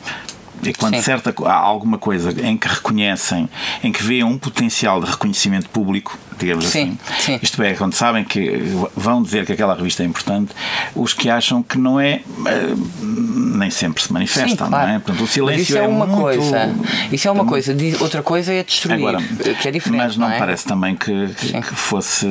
E 0.65 0.73
quando 0.73 0.95
Sim. 0.95 1.01
certa, 1.01 1.33
há 1.45 1.53
alguma 1.53 1.97
coisa 1.97 2.31
em 2.45 2.57
que 2.57 2.67
reconhecem, 2.67 3.49
em 3.83 3.91
que 3.91 4.03
veem 4.03 4.23
um 4.23 4.37
potencial 4.37 5.01
de 5.01 5.09
reconhecimento 5.09 5.69
público, 5.69 6.17
digamos 6.39 6.65
Sim, 6.65 6.97
assim, 7.09 7.33
sim. 7.33 7.39
isto 7.41 7.61
é, 7.61 7.73
quando 7.73 7.93
sabem 7.93 8.23
que 8.23 8.61
vão 8.95 9.21
dizer 9.21 9.45
que 9.45 9.53
aquela 9.53 9.75
revista 9.75 10.03
é 10.03 10.05
importante, 10.05 10.53
os 10.95 11.13
que 11.13 11.29
acham 11.29 11.61
que 11.61 11.77
não 11.77 11.99
é, 11.99 12.21
eh, 12.47 12.75
nem 13.01 13.69
sempre 13.69 14.01
se 14.01 14.11
manifestam, 14.11 14.67
claro. 14.67 14.87
não 14.87 14.95
é? 14.95 14.99
Portanto, 14.99 15.19
o 15.19 15.23
Mas 15.23 15.31
silêncio 15.31 15.61
isso 15.61 15.77
é, 15.77 15.87
uma 15.87 16.05
muito... 16.05 16.21
coisa. 16.21 16.75
Isso 17.11 17.27
é 17.27 17.31
uma 17.31 17.45
coisa. 17.45 17.75
Outra 17.99 18.23
coisa 18.23 18.53
é 18.53 18.63
destruir. 18.63 19.07
Agora, 19.07 19.21
que 19.61 19.67
é 19.67 19.71
diferente. 19.71 19.97
mas 19.97 20.17
não, 20.17 20.29
é? 20.29 20.39
parece 20.39 20.65
também 20.65 20.95
que, 20.95 21.27
que, 21.29 21.53
que 21.53 21.75
fosse 21.75 22.27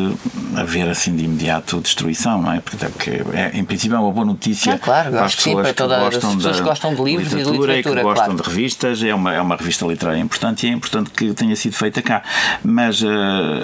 haver 0.56 0.88
assim 0.88 1.14
de 1.14 1.24
imediato 1.24 1.80
destruição, 1.80 2.40
não 2.42 2.52
é? 2.52 2.60
Porque, 2.60 2.76
até 2.76 2.88
porque 2.88 3.10
é, 3.32 3.50
em 3.54 3.64
princípio 3.64 3.96
é 3.96 4.00
uma 4.00 4.10
boa 4.10 4.26
notícia 4.26 4.74
Ah, 4.74 4.78
claro, 4.78 5.10
para 5.10 5.24
as 5.24 5.34
que 5.34 5.42
sim, 5.42 5.50
pessoas 5.50 5.66
para 5.66 5.74
todas 5.74 5.98
as 5.98 6.04
gostam 6.04 6.36
pessoas 6.36 6.60
gostam 6.60 6.94
de 6.94 7.02
livros 7.02 7.32
e 7.32 7.36
de 7.36 7.50
literatura 7.50 7.76
literatura, 7.76 8.00
que 8.00 8.06
gostam 8.06 8.21
claro. 8.26 8.42
de 8.42 8.48
revistas, 8.48 9.02
é 9.02 9.14
uma, 9.14 9.32
é 9.34 9.40
uma 9.40 9.56
revista 9.56 9.84
literária 9.86 10.18
importante 10.20 10.66
e 10.66 10.70
é 10.70 10.72
importante 10.72 11.10
que 11.10 11.32
tenha 11.34 11.54
sido 11.56 11.74
feita 11.74 12.00
cá. 12.02 12.22
Mas, 12.64 13.02
eh, 13.02 13.06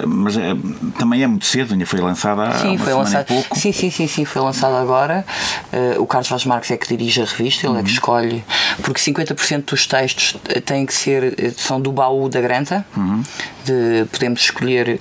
mas 0.05 0.37
eh, 0.37 0.55
também 0.97 1.23
é 1.23 1.27
muito 1.27 1.45
cedo, 1.45 1.73
ainda 1.73 1.85
foi 1.85 1.99
lançada 1.99 2.43
há 2.43 2.53
Sim, 2.59 2.75
uma 2.75 2.79
foi 2.79 2.93
e 2.93 3.23
pouco. 3.25 3.59
Sim, 3.59 3.71
sim, 3.71 3.89
sim, 3.91 4.07
sim, 4.07 4.25
foi 4.25 4.41
lançado 4.41 4.75
agora. 4.75 5.25
Eh, 5.71 5.95
o 5.97 6.05
Carlos 6.05 6.29
Vaz 6.29 6.45
Marques 6.45 6.71
é 6.71 6.77
que 6.77 6.87
dirige 6.87 7.21
a 7.21 7.25
revista, 7.25 7.65
ele 7.67 7.75
é 7.75 7.77
Uhum. 7.79 7.83
que 7.83 7.91
escolhe, 7.91 8.43
porque 8.83 8.99
50% 9.01 9.65
dos 9.71 9.85
textos 9.87 10.35
têm 10.65 10.85
que 10.85 10.93
ser, 10.93 11.53
são 11.57 11.79
do 11.79 11.91
baú 11.91 12.29
da 12.29 12.41
Granta, 12.41 12.85
Uhum. 12.95 13.23
de, 13.65 14.05
podemos 14.11 14.41
escolher, 14.41 14.99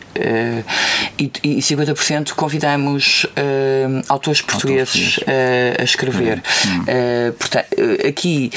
e, 1.19 1.31
e 1.43 1.59
50% 1.63 2.33
convidamos 2.35 3.27
autores 4.09 4.41
portugueses 4.43 5.21
a 5.79 5.83
escrever. 5.83 6.43
Eh, 6.87 7.33
portanto, 7.39 7.67
aqui, 8.07 8.51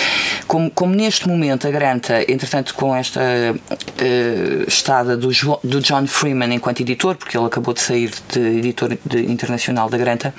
como, 0.47 0.69
como 0.71 0.90
neste 0.91 1.27
momento 1.27 1.67
a 1.67 1.71
Granta, 1.71 2.21
entretanto, 2.31 2.73
com 2.75 2.95
esta 2.95 3.21
eh, 3.21 4.65
estada 4.67 5.15
do, 5.17 5.31
Jo- 5.31 5.59
do 5.63 5.79
John 5.81 6.05
Freeman 6.07 6.53
enquanto 6.53 6.81
editor, 6.81 7.15
porque 7.15 7.37
ele 7.37 7.45
acabou 7.45 7.73
de 7.73 7.81
sair 7.81 8.11
de 8.31 8.39
editor 8.39 8.97
de- 9.05 9.25
internacional 9.31 9.89
da 9.89 9.97
Granta, 9.97 10.33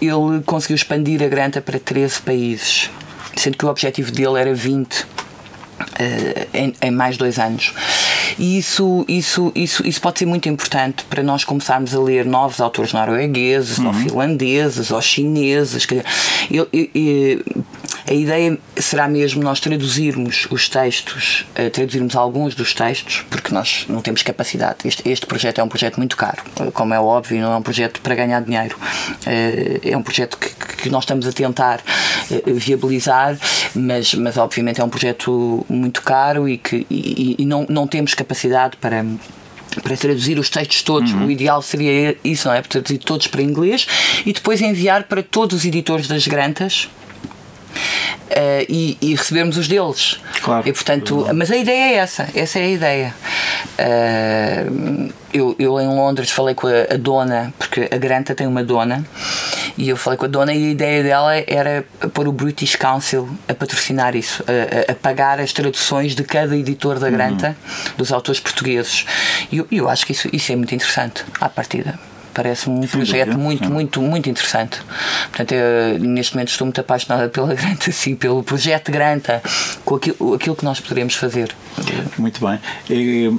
ele 0.00 0.40
conseguiu 0.46 0.76
expandir 0.76 1.22
a 1.22 1.28
Granta 1.28 1.60
para 1.60 1.78
13 1.78 2.20
países, 2.22 2.90
sendo 3.36 3.56
que 3.58 3.64
o 3.66 3.68
objetivo 3.68 4.10
dele 4.12 4.40
era 4.40 4.54
20 4.54 5.06
eh, 5.98 6.46
em, 6.54 6.74
em 6.82 6.90
mais 6.90 7.16
dois 7.16 7.38
anos. 7.38 7.72
E 8.38 8.58
isso, 8.58 9.04
isso, 9.08 9.50
isso, 9.54 9.86
isso 9.86 10.00
pode 10.00 10.18
ser 10.20 10.26
muito 10.26 10.48
importante 10.48 11.04
para 11.04 11.22
nós 11.22 11.42
começarmos 11.44 11.94
a 11.94 12.00
ler 12.00 12.24
novos 12.24 12.60
autores 12.60 12.92
noruegueses, 12.92 13.78
ou 13.78 13.92
finlandeses, 13.92 14.90
ou 14.90 15.00
chineses. 15.02 15.84
quer 15.84 15.96
dizer, 15.96 16.06
eu- 16.50 16.68
eu- 16.72 16.88
eu- 16.94 17.44
a 18.08 18.12
ideia 18.14 18.58
será 18.76 19.08
mesmo 19.08 19.42
nós 19.42 19.60
traduzirmos 19.60 20.46
os 20.50 20.68
textos, 20.68 21.46
eh, 21.54 21.68
traduzirmos 21.70 22.16
alguns 22.16 22.54
dos 22.54 22.74
textos, 22.74 23.24
porque 23.30 23.52
nós 23.54 23.84
não 23.88 24.00
temos 24.00 24.22
capacidade. 24.22 24.78
Este, 24.84 25.08
este 25.08 25.26
projeto 25.26 25.60
é 25.60 25.64
um 25.64 25.68
projeto 25.68 25.96
muito 25.98 26.16
caro, 26.16 26.42
como 26.72 26.94
é 26.94 27.00
óbvio, 27.00 27.40
não 27.40 27.52
é 27.52 27.56
um 27.56 27.62
projeto 27.62 28.00
para 28.00 28.14
ganhar 28.14 28.40
dinheiro. 28.42 28.76
Eh, 29.26 29.80
É 29.82 29.96
um 29.96 30.02
projeto 30.02 30.36
que, 30.38 30.48
que 30.82 30.90
nós 30.90 31.04
estamos 31.04 31.26
a 31.26 31.32
tentar 31.32 31.80
eh, 32.30 32.42
viabilizar, 32.52 33.36
mas, 33.74 34.14
mas 34.14 34.36
obviamente 34.36 34.80
é 34.80 34.84
um 34.84 34.88
projeto 34.88 35.64
muito 35.68 36.02
caro 36.02 36.48
e 36.48 36.58
que 36.58 36.86
e, 36.90 37.36
e 37.38 37.44
não, 37.44 37.66
não 37.68 37.86
temos 37.86 38.14
capacidade 38.14 38.76
para 38.76 39.04
para 39.84 39.96
traduzir 39.96 40.36
os 40.36 40.50
textos 40.50 40.82
todos, 40.82 41.12
o 41.12 41.30
ideal 41.30 41.62
seria 41.62 42.16
isso, 42.24 42.48
não 42.48 42.54
é? 42.56 42.60
Traduzir 42.60 42.98
todos 42.98 43.28
para 43.28 43.40
inglês 43.40 43.86
e 44.26 44.32
depois 44.32 44.60
enviar 44.60 45.04
para 45.04 45.22
todos 45.22 45.58
os 45.58 45.64
editores 45.64 46.08
das 46.08 46.26
grantas 46.26 46.88
Uh, 48.30 48.64
e, 48.68 48.96
e, 49.00 49.14
recebermos 49.14 49.56
os 49.56 49.66
deles. 49.66 50.20
Claro. 50.42 50.68
E, 50.68 50.72
portanto, 50.72 51.26
mas 51.34 51.50
a 51.50 51.56
ideia 51.56 51.94
é 51.94 51.96
essa, 51.96 52.28
essa 52.32 52.60
é 52.60 52.62
a 52.62 52.68
ideia. 52.68 53.14
Uh, 53.76 55.12
eu, 55.32 55.56
eu 55.58 55.80
em 55.80 55.88
Londres 55.88 56.30
falei 56.30 56.54
com 56.54 56.68
a, 56.68 56.94
a, 56.94 56.96
dona, 56.96 57.52
porque 57.58 57.88
a 57.90 57.96
Granta 57.96 58.34
tem 58.34 58.46
uma 58.46 58.62
dona, 58.62 59.04
e 59.76 59.88
eu 59.88 59.96
falei 59.96 60.16
com 60.16 60.26
a 60.26 60.28
dona 60.28 60.52
e 60.52 60.68
a 60.68 60.70
ideia 60.70 61.02
dela 61.02 61.34
era 61.46 61.84
pôr 62.14 62.28
o 62.28 62.32
British 62.32 62.76
Council 62.76 63.28
a 63.48 63.54
patrocinar 63.54 64.14
isso, 64.14 64.44
a, 64.46 64.92
a 64.92 64.94
pagar 64.94 65.40
as 65.40 65.52
traduções 65.52 66.14
de 66.14 66.22
cada 66.22 66.56
editor 66.56 67.00
da 67.00 67.10
Granta, 67.10 67.48
uhum. 67.48 67.92
dos 67.96 68.12
autores 68.12 68.40
portugueses. 68.40 69.06
E 69.50 69.58
eu, 69.58 69.66
eu 69.72 69.88
acho 69.88 70.06
que 70.06 70.12
isso, 70.12 70.28
isso 70.32 70.52
é 70.52 70.56
muito 70.56 70.74
interessante, 70.74 71.24
à 71.40 71.48
partida. 71.48 71.98
Parece-me 72.32 72.84
um 72.84 72.86
projeto 72.86 73.38
muito, 73.38 73.66
sim. 73.66 73.72
muito, 73.72 74.00
muito 74.00 74.30
interessante. 74.30 74.80
Portanto, 75.28 75.52
eu, 75.52 75.98
neste 75.98 76.34
momento 76.34 76.48
estou 76.48 76.66
muito 76.66 76.80
apaixonada 76.80 77.28
pela 77.28 77.52
Granta, 77.54 77.90
assim, 77.90 78.14
pelo 78.14 78.42
projeto 78.42 78.90
Granta, 78.90 79.42
com 79.84 79.96
aquilo, 79.96 80.34
aquilo 80.34 80.56
que 80.56 80.64
nós 80.64 80.80
poderemos 80.80 81.14
fazer. 81.14 81.54
Muito 82.18 82.44
bem. 82.44 82.58
E, 82.88 83.30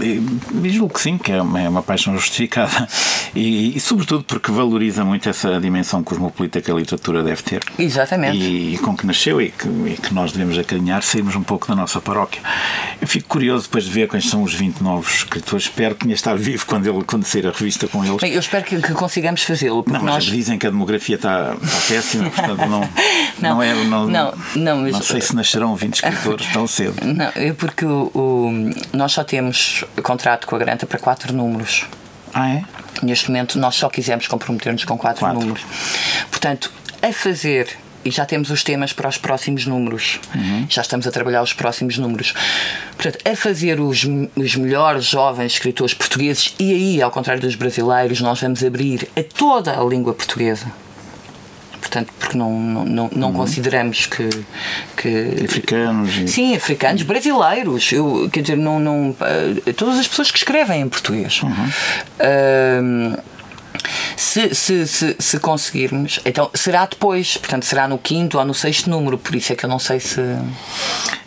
e, 0.00 0.70
julgo 0.70 0.94
que 0.94 1.00
sim, 1.00 1.18
que 1.18 1.32
é 1.32 1.40
uma, 1.40 1.60
é 1.60 1.68
uma 1.68 1.82
paixão 1.82 2.14
justificada. 2.14 2.88
E, 3.34 3.76
e, 3.76 3.80
sobretudo 3.80 4.24
porque 4.24 4.52
valoriza 4.52 5.04
muito 5.04 5.28
essa 5.28 5.60
dimensão 5.60 6.02
cosmopolita 6.02 6.60
que 6.60 6.70
a 6.70 6.74
literatura 6.74 7.22
deve 7.22 7.42
ter. 7.42 7.62
Exatamente. 7.78 8.36
E, 8.36 8.74
e 8.74 8.78
com 8.78 8.96
que 8.96 9.06
nasceu 9.06 9.40
e 9.40 9.50
que, 9.50 9.68
e 9.68 9.96
que 10.00 10.14
nós 10.14 10.32
devemos 10.32 10.58
acarinhar, 10.58 11.02
sairmos 11.02 11.34
um 11.34 11.42
pouco 11.42 11.66
da 11.66 11.74
nossa 11.74 12.00
paróquia. 12.00 12.40
Eu 13.00 13.08
fico 13.08 13.28
curioso 13.28 13.64
depois 13.64 13.84
de 13.84 13.90
ver 13.90 14.08
quais 14.08 14.28
são 14.28 14.42
os 14.42 14.54
20 14.54 14.80
novos 14.80 15.14
escritores. 15.16 15.64
Espero 15.66 15.94
que 15.94 16.02
tenha 16.02 16.14
estar 16.14 16.36
vivo 16.36 16.64
quando 16.66 16.88
ele 16.88 17.04
quando 17.04 17.24
sair 17.24 17.46
a 17.46 17.50
revista 17.50 17.86
com 17.88 18.04
eles. 18.04 18.22
Eu 18.34 18.40
espero 18.40 18.64
que, 18.64 18.82
que 18.82 18.92
consigamos 18.92 19.42
fazê-lo. 19.42 19.84
Não, 19.86 20.02
nós... 20.02 20.24
dizem 20.24 20.58
que 20.58 20.66
a 20.66 20.70
demografia 20.70 21.14
está, 21.14 21.56
está 21.62 21.80
péssima, 21.88 22.30
portanto 22.30 22.58
não, 22.66 22.80
não, 23.38 23.54
não, 23.54 23.62
é, 23.62 23.74
não, 23.74 24.06
não, 24.08 24.34
não, 24.56 24.76
mas... 24.78 24.92
não 24.92 25.02
sei 25.02 25.20
se 25.20 25.36
nascerão 25.36 25.76
20 25.76 25.94
escritores 25.94 26.46
tão 26.52 26.66
cedo. 26.66 26.94
Não, 27.04 27.30
é 27.34 27.52
porque 27.52 27.84
o, 27.84 28.10
o, 28.12 28.70
nós 28.92 29.12
só 29.12 29.22
temos 29.22 29.84
contrato 30.02 30.46
com 30.46 30.56
a 30.56 30.58
Granta 30.58 30.84
para 30.86 30.98
quatro 30.98 31.32
números. 31.32 31.86
Ah, 32.32 32.50
é? 32.50 32.64
Neste 33.02 33.28
momento 33.28 33.58
nós 33.58 33.76
só 33.76 33.88
quisemos 33.88 34.26
comprometer-nos 34.26 34.84
com 34.84 34.98
quatro, 34.98 35.20
quatro, 35.20 35.38
números. 35.38 35.64
Portanto, 36.30 36.72
a 37.00 37.12
fazer 37.12 37.76
e 38.04 38.10
já 38.10 38.24
temos 38.26 38.50
os 38.50 38.62
temas 38.62 38.92
para 38.92 39.08
os 39.08 39.18
próximos 39.18 39.66
números. 39.66 40.20
Uhum. 40.34 40.66
Já 40.68 40.82
estamos 40.82 41.06
a 41.06 41.10
trabalhar 41.10 41.42
os 41.42 41.52
próximos 41.52 41.98
números. 41.98 42.34
Portanto, 42.96 43.18
a 43.28 43.36
fazer 43.36 43.80
os, 43.80 44.04
os 44.36 44.56
melhores 44.56 45.04
jovens 45.04 45.52
escritores 45.52 45.94
portugueses, 45.94 46.54
e 46.58 46.72
aí, 46.72 47.02
ao 47.02 47.10
contrário 47.10 47.42
dos 47.42 47.54
brasileiros, 47.54 48.20
nós 48.20 48.40
vamos 48.40 48.62
abrir 48.62 49.08
a 49.16 49.22
toda 49.22 49.78
a 49.78 49.84
língua 49.84 50.14
portuguesa 50.14 50.66
portanto, 51.94 52.12
porque 52.18 52.36
não, 52.36 52.52
não, 52.58 53.10
não, 53.14 53.28
uhum. 53.28 53.34
consideramos 53.34 54.06
que, 54.06 54.28
que. 54.96 55.44
Africanos. 55.44 56.16
E... 56.16 56.28
Sim, 56.28 56.56
africanos, 56.56 57.02
brasileiros. 57.02 57.92
Eu, 57.92 58.28
quer 58.32 58.40
dizer, 58.40 58.56
não, 58.56 58.80
não, 58.80 59.10
uh, 59.10 59.72
todas 59.76 59.98
as 59.98 60.08
pessoas 60.08 60.30
que 60.30 60.38
escrevem 60.38 60.80
em 60.80 60.88
português. 60.88 61.42
Uhum. 61.42 61.50
Uh, 62.18 63.22
se, 64.16 64.54
se, 64.54 64.86
se, 64.86 65.16
se, 65.18 65.38
conseguirmos, 65.38 66.20
então 66.24 66.50
será 66.54 66.86
depois, 66.86 67.36
portanto 67.36 67.64
será 67.64 67.88
no 67.88 67.98
quinto 67.98 68.38
ou 68.38 68.44
no 68.44 68.54
sexto 68.54 68.88
número, 68.90 69.18
por 69.18 69.34
isso 69.34 69.52
é 69.52 69.56
que 69.56 69.64
eu 69.64 69.70
não 69.70 69.78
sei 69.78 70.00
se. 70.00 70.20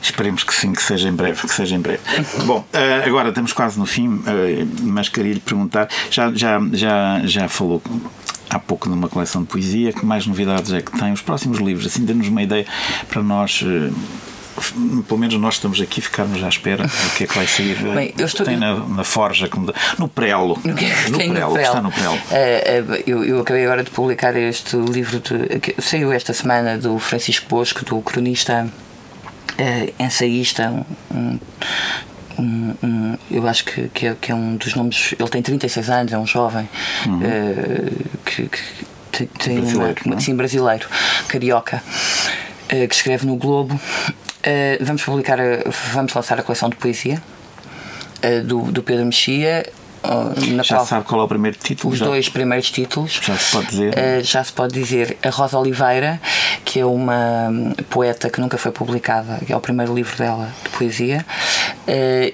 Esperemos 0.02 0.43
que 0.43 0.54
sim, 0.54 0.73
que 0.73 0.82
seja 0.82 1.10
em 1.10 1.13
breve, 1.13 1.41
que 1.41 1.54
seja 1.54 1.76
em 1.76 1.80
breve. 1.80 2.02
Bom, 2.45 2.60
uh, 2.60 3.08
agora 3.08 3.30
estamos 3.30 3.54
quase 3.54 3.80
no 3.80 3.86
fim, 3.86 4.08
uh, 4.08 4.23
mas 4.82 5.10
queria 5.10 5.34
lhe 5.34 5.39
perguntar, 5.39 5.88
já, 6.10 6.32
já, 6.34 6.60
já, 6.73 7.21
já 7.26 7.47
falou 7.47 7.82
há 8.50 8.60
pouco 8.60 8.89
numa 8.89 9.10
coleção 9.10 9.41
de 9.41 9.47
poesia, 9.47 9.91
que 9.91 10.06
mais 10.06 10.26
novidades 10.26 10.71
é 10.71 10.82
que 10.82 10.91
tem? 10.97 11.12
Os 11.12 11.21
próximos 11.21 11.60
livros, 11.60 11.86
assim, 11.86 12.06
dê-nos 12.06 12.28
uma 12.28 12.41
ideia 12.41 12.65
para 13.10 13.21
nós 13.21 13.62
uh, 13.62 13.93
pelo 15.08 15.20
menos 15.20 15.36
nós 15.39 15.56
estamos 15.56 15.80
aqui, 15.82 16.02
ficarmos 16.02 16.43
à 16.43 16.50
espera 16.50 16.84
do 16.84 17.15
que 17.15 17.24
é 17.24 17.28
que 17.28 17.36
vai 17.36 17.48
sair. 17.48 17.76
Bem, 17.93 18.13
eu 18.17 18.26
estou... 18.26 18.46
Tem 18.46 18.58
na, 18.58 18.76
na 18.76 19.04
Forja, 19.04 19.50
no 19.98 20.08
Prelo. 20.08 20.60
No, 20.63 20.76
que 20.76 20.86
é 20.86 21.10
no, 21.10 21.17
prelo, 21.17 21.34
no 21.34 21.54
prelo. 21.54 21.58
está 21.58 21.82
no 21.82 21.91
Prelo. 21.91 22.15
Uh, 22.15 23.04
eu, 23.06 23.24
eu 23.24 23.41
acabei 23.41 23.63
agora 23.63 23.84
de 23.84 23.91
publicar 23.91 24.36
este 24.36 24.76
livro, 24.78 25.20
de, 25.20 25.60
que 25.60 25.82
saiu 25.82 26.12
esta 26.12 26.34
semana, 26.34 26.78
do 26.78 26.98
Francisco 27.00 27.48
Bosco, 27.50 27.84
do 27.86 28.02
cronista 28.02 28.67
uh, 29.60 30.04
ensaísta, 30.04 30.86
um, 31.12 31.39
um, 32.39 32.76
um, 32.84 33.17
eu 33.32 33.48
acho 33.48 33.65
que, 33.65 33.89
que 33.89 34.08
é, 34.08 34.15
que, 34.20 34.32
é, 34.32 34.36
um 34.36 34.56
dos 34.56 34.76
nomes. 34.76 35.15
Ele 35.17 35.30
tem 35.30 35.41
36 35.41 35.89
anos, 35.89 36.13
é 36.13 36.17
um 36.17 36.28
jovem 36.28 36.70
uhum. 37.06 37.20
uh, 37.20 38.20
que, 38.26 38.50
que, 39.12 39.26
tem 39.26 39.60
brasileiro, 39.60 40.02
uma, 40.06 40.20
sim, 40.20 40.36
brasileiro, 40.36 40.88
carioca, 41.28 41.82
uh, 42.65 42.88
que 42.88 42.96
escreve 42.96 43.26
no 43.26 43.36
Globo 43.36 43.80
Uh, 44.47 44.81
vamos 44.81 45.03
publicar, 45.03 45.38
vamos 45.93 46.13
lançar 46.13 46.39
a 46.39 46.43
coleção 46.43 46.69
de 46.69 46.77
poesia 46.77 47.21
uh, 48.23 48.43
do, 48.45 48.71
do 48.71 48.81
Pedro 48.81 49.05
Mexia. 49.05 49.69
Uh, 50.01 50.63
já 50.63 50.75
qual, 50.75 50.86
sabe 50.86 51.05
qual 51.05 51.19
é 51.19 51.23
o 51.25 51.27
primeiro 51.27 51.57
título? 51.57 51.91
Os 51.91 51.99
já? 51.99 52.05
dois 52.05 52.29
primeiros 52.29 52.71
títulos. 52.71 53.19
Já 53.21 53.36
se 53.36 53.51
pode 53.51 53.67
dizer? 53.67 54.23
já 54.23 54.43
se 54.45 54.53
pode 54.53 54.73
dizer. 54.73 55.17
A 55.21 55.29
Rosa 55.29 55.57
Oliveira, 55.60 56.21
que 56.63 56.79
é 56.79 56.86
uma 56.86 57.49
um, 57.49 57.73
poeta 57.89 58.29
que 58.29 58.39
nunca 58.39 58.57
foi 58.57 58.71
publicada, 58.71 59.38
que 59.45 59.51
é 59.51 59.57
o 59.57 59.60
primeiro 59.60 59.93
livro 59.93 60.15
dela 60.17 60.49
de 60.63 60.69
poesia, 60.69 61.25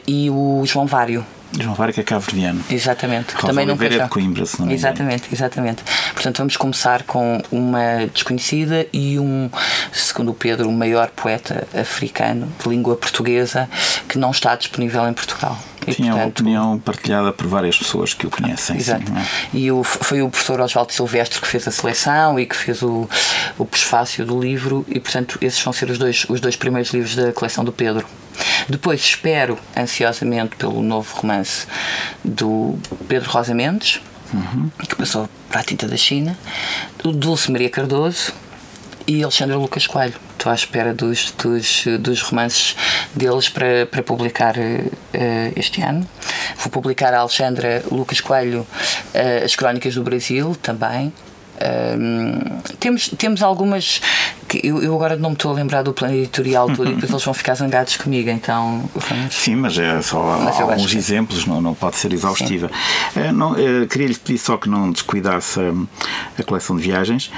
e 0.08 0.30
o 0.30 0.63
João 0.67 0.86
Vário 0.86 1.26
João 1.60 1.76
Várica 1.76 2.02
é 2.02 2.04
cabo-verdiano. 2.04 2.63
Exatamente. 2.70 3.34
Rosa 3.34 3.48
também 3.48 3.68
Oliveira 3.68 3.96
é 3.96 4.04
de 4.04 4.10
Coimbra, 4.10 4.46
se 4.46 4.60
não 4.60 4.68
me 4.68 4.74
Exatamente, 4.74 5.30
exatamente. 5.32 5.84
Portanto, 6.13 6.38
vamos 6.38 6.58
começar 6.58 7.04
com 7.04 7.42
uma 7.52 8.08
desconhecida 8.13 8.88
e 8.92 9.20
um, 9.20 9.50
segundo 9.92 10.32
o 10.32 10.34
Pedro, 10.34 10.68
o 10.68 10.72
maior 10.72 11.10
poeta 11.10 11.68
africano 11.80 12.52
de 12.62 12.70
língua 12.70 12.96
portuguesa 12.96 13.70
que 14.10 14.18
não 14.18 14.32
está 14.32 14.56
disponível 14.56 15.08
em 15.08 15.13
Portugal. 15.13 15.58
Tinha 15.91 16.12
portanto, 16.12 16.15
uma 16.15 16.28
opinião 16.28 16.80
partilhada 16.80 17.32
por 17.32 17.48
várias 17.48 17.78
pessoas 17.78 18.13
que 18.13 18.28
o 18.28 18.30
conhecem. 18.30 18.78
Exato. 18.78 19.06
Sim, 19.06 19.17
é? 19.17 19.58
E 19.58 19.72
o, 19.72 19.84
foi 19.84 20.22
o 20.22 20.30
professor 20.30 20.62
Oswaldo 20.62 20.93
Silvestre 20.93 21.41
que 21.41 21.48
fez 21.48 21.67
a 21.67 21.72
seleção 21.72 22.39
e 22.39 22.46
que 22.46 22.56
fez 22.56 22.82
o, 22.82 23.10
o 23.58 23.65
prefácio 23.65 24.26
do 24.26 24.39
livro, 24.39 24.86
e 24.88 25.00
portanto, 25.00 25.38
esses 25.41 25.62
vão 25.62 25.74
ser 25.74 25.89
os 25.89 25.98
dois, 25.98 26.26
os 26.30 26.39
dois 26.39 26.56
primeiros 26.56 26.91
livros 26.93 27.15
da 27.15 27.32
coleção 27.34 27.63
do 27.63 27.72
Pedro. 27.72 28.06
Depois 28.67 29.02
espero 29.02 29.58
ansiosamente 29.76 30.56
pelo 30.56 30.82
novo 30.82 31.13
romance 31.15 31.67
do 32.24 32.78
Pedro 33.08 33.30
Rosa 33.30 33.54
Mendes, 33.54 34.02
uhum. 34.34 34.69
que 34.88 34.96
passou 34.96 35.30
para 35.50 35.62
a 35.62 35.63
tinta 35.63 35.88
da 35.88 35.98
China, 35.98 36.38
do 37.02 37.12
Dulce 37.12 37.52
Maria 37.52 37.69
Cardoso 37.69 38.34
e 39.06 39.22
Alexandre 39.24 39.56
Lucas 39.56 39.86
Coelho. 39.86 40.15
Estou 40.43 40.51
à 40.51 40.56
espera 40.56 40.93
dos, 40.93 41.32
dos, 41.32 41.86
dos 42.01 42.21
romances 42.21 42.75
deles 43.15 43.47
para, 43.47 43.86
para 43.86 44.03
publicar 44.03 44.58
uh, 44.58 45.53
este 45.56 45.82
ano. 45.82 46.06
Vou 46.58 46.69
publicar 46.69 47.13
a 47.13 47.19
Alexandra 47.19 47.82
Lucas 47.89 48.19
Coelho 48.19 48.67
uh, 48.67 49.45
As 49.45 49.56
Crónicas 49.56 49.95
do 49.95 50.03
Brasil 50.03 50.53
também. 50.62 51.13
Um, 51.62 52.39
temos, 52.80 53.10
temos 53.10 53.44
algumas 53.44 54.02
que 54.48 54.60
eu, 54.68 54.82
eu, 54.82 54.96
agora 54.96 55.16
não 55.16 55.30
me 55.30 55.36
estou 55.36 55.52
a 55.52 55.54
lembrar 55.54 55.84
do 55.84 55.94
plano 55.94 56.16
editorial 56.16 56.68
todo 56.76 56.89
e 56.89 56.94
depois 56.94 57.12
eles 57.12 57.24
vão 57.24 57.34
ficar 57.34 57.56
zangados 57.56 57.96
comigo, 57.96 58.30
então 58.30 58.89
vamos... 58.96 59.36
Sim, 59.36 59.56
mas 59.56 59.78
é 59.78 60.02
só 60.02 60.39
mas 60.44 60.60
alguns 60.60 60.92
que... 60.92 60.98
exemplos, 60.98 61.46
não, 61.46 61.62
não 61.62 61.74
pode 61.74 61.96
ser 61.98 62.12
exaustiva. 62.12 62.70
Uh, 63.16 63.32
não, 63.32 63.54
uh, 63.54 63.88
Queria-lhe 63.88 64.16
pedir 64.16 64.39
só 64.39 64.58
que 64.58 64.68
não 64.68 64.92
descuidasse 64.92 65.60
a, 65.60 66.42
a 66.42 66.44
coleção 66.44 66.76
de 66.76 66.84
viagens 66.84 67.32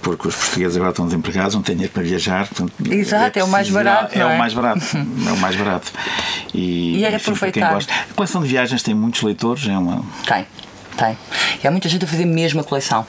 porque 0.00 0.28
os 0.28 0.34
portugueses 0.34 0.76
agora 0.76 0.90
estão 0.90 1.04
desempregados, 1.04 1.54
não 1.54 1.62
têm 1.62 1.74
dinheiro 1.74 1.92
para 1.92 2.02
viajar. 2.02 2.48
Portanto, 2.48 2.72
Exato, 2.90 3.38
é, 3.38 3.42
é, 3.42 3.44
o 3.44 3.48
mais 3.48 3.68
barato. 3.68 4.18
É, 4.18 4.22
é? 4.22 4.26
o 4.26 4.38
mais 4.38 4.54
barato. 4.54 4.80
é 4.96 5.32
o 5.32 5.36
mais 5.36 5.56
barato. 5.56 5.92
E, 6.54 6.98
e 6.98 7.04
é 7.04 7.16
aproveitar. 7.16 7.78
A 7.78 8.14
coleção 8.14 8.40
de 8.40 8.46
viagens 8.46 8.80
tem 8.80 8.94
muitos 8.94 9.20
leitores, 9.22 9.66
é 9.66 9.76
uma. 9.76 10.04
Tem, 10.24 10.46
tem. 10.96 11.18
E 11.62 11.66
há 11.66 11.70
muita 11.70 11.88
gente 11.88 12.04
a 12.04 12.08
fazer 12.08 12.24
mesmo 12.24 12.60
a 12.60 12.64
coleção. 12.64 13.04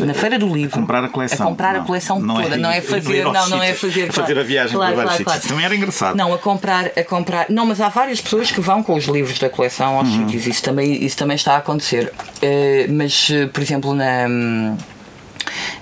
Na 0.00 0.14
feira 0.14 0.38
do 0.38 0.52
livro. 0.52 0.76
A 0.76 0.80
comprar 0.80 1.04
a 1.04 1.08
coleção. 1.08 1.46
A 1.46 1.50
comprar 1.50 1.74
não, 1.74 1.82
a 1.82 1.84
coleção 1.84 2.20
não 2.20 2.40
é 2.40 2.42
toda, 2.42 2.54
é, 2.54 2.58
não 2.58 2.70
é 2.70 2.80
fazer, 2.80 3.24
não, 3.24 3.48
não 3.48 3.62
é 3.62 3.72
fazer, 3.74 4.12
fazer 4.12 4.38
a 4.38 4.42
viagem 4.42 4.76
claro, 4.76 4.94
para 4.94 5.04
claro. 5.04 5.24
Claro. 5.24 5.40
Também 5.42 5.64
era 5.64 5.74
engraçado. 5.74 6.16
Não, 6.16 6.32
a 6.32 6.38
comprar, 6.38 6.86
a 6.96 7.04
comprar. 7.04 7.46
Não, 7.48 7.66
mas 7.66 7.80
há 7.80 7.88
várias 7.88 8.20
pessoas 8.20 8.50
que 8.50 8.60
vão 8.60 8.82
com 8.82 8.94
os 8.94 9.04
livros 9.04 9.38
da 9.38 9.48
coleção 9.48 9.96
aos 9.96 10.08
uhum. 10.08 10.28
sítios. 10.28 10.46
Isso 10.46 10.62
também, 10.62 11.04
isso 11.04 11.16
também 11.16 11.36
está 11.36 11.54
a 11.54 11.58
acontecer. 11.58 12.12
Uh, 12.42 12.92
mas, 12.92 13.28
uh, 13.30 13.48
por 13.48 13.62
exemplo, 13.62 13.94
na, 13.94 14.28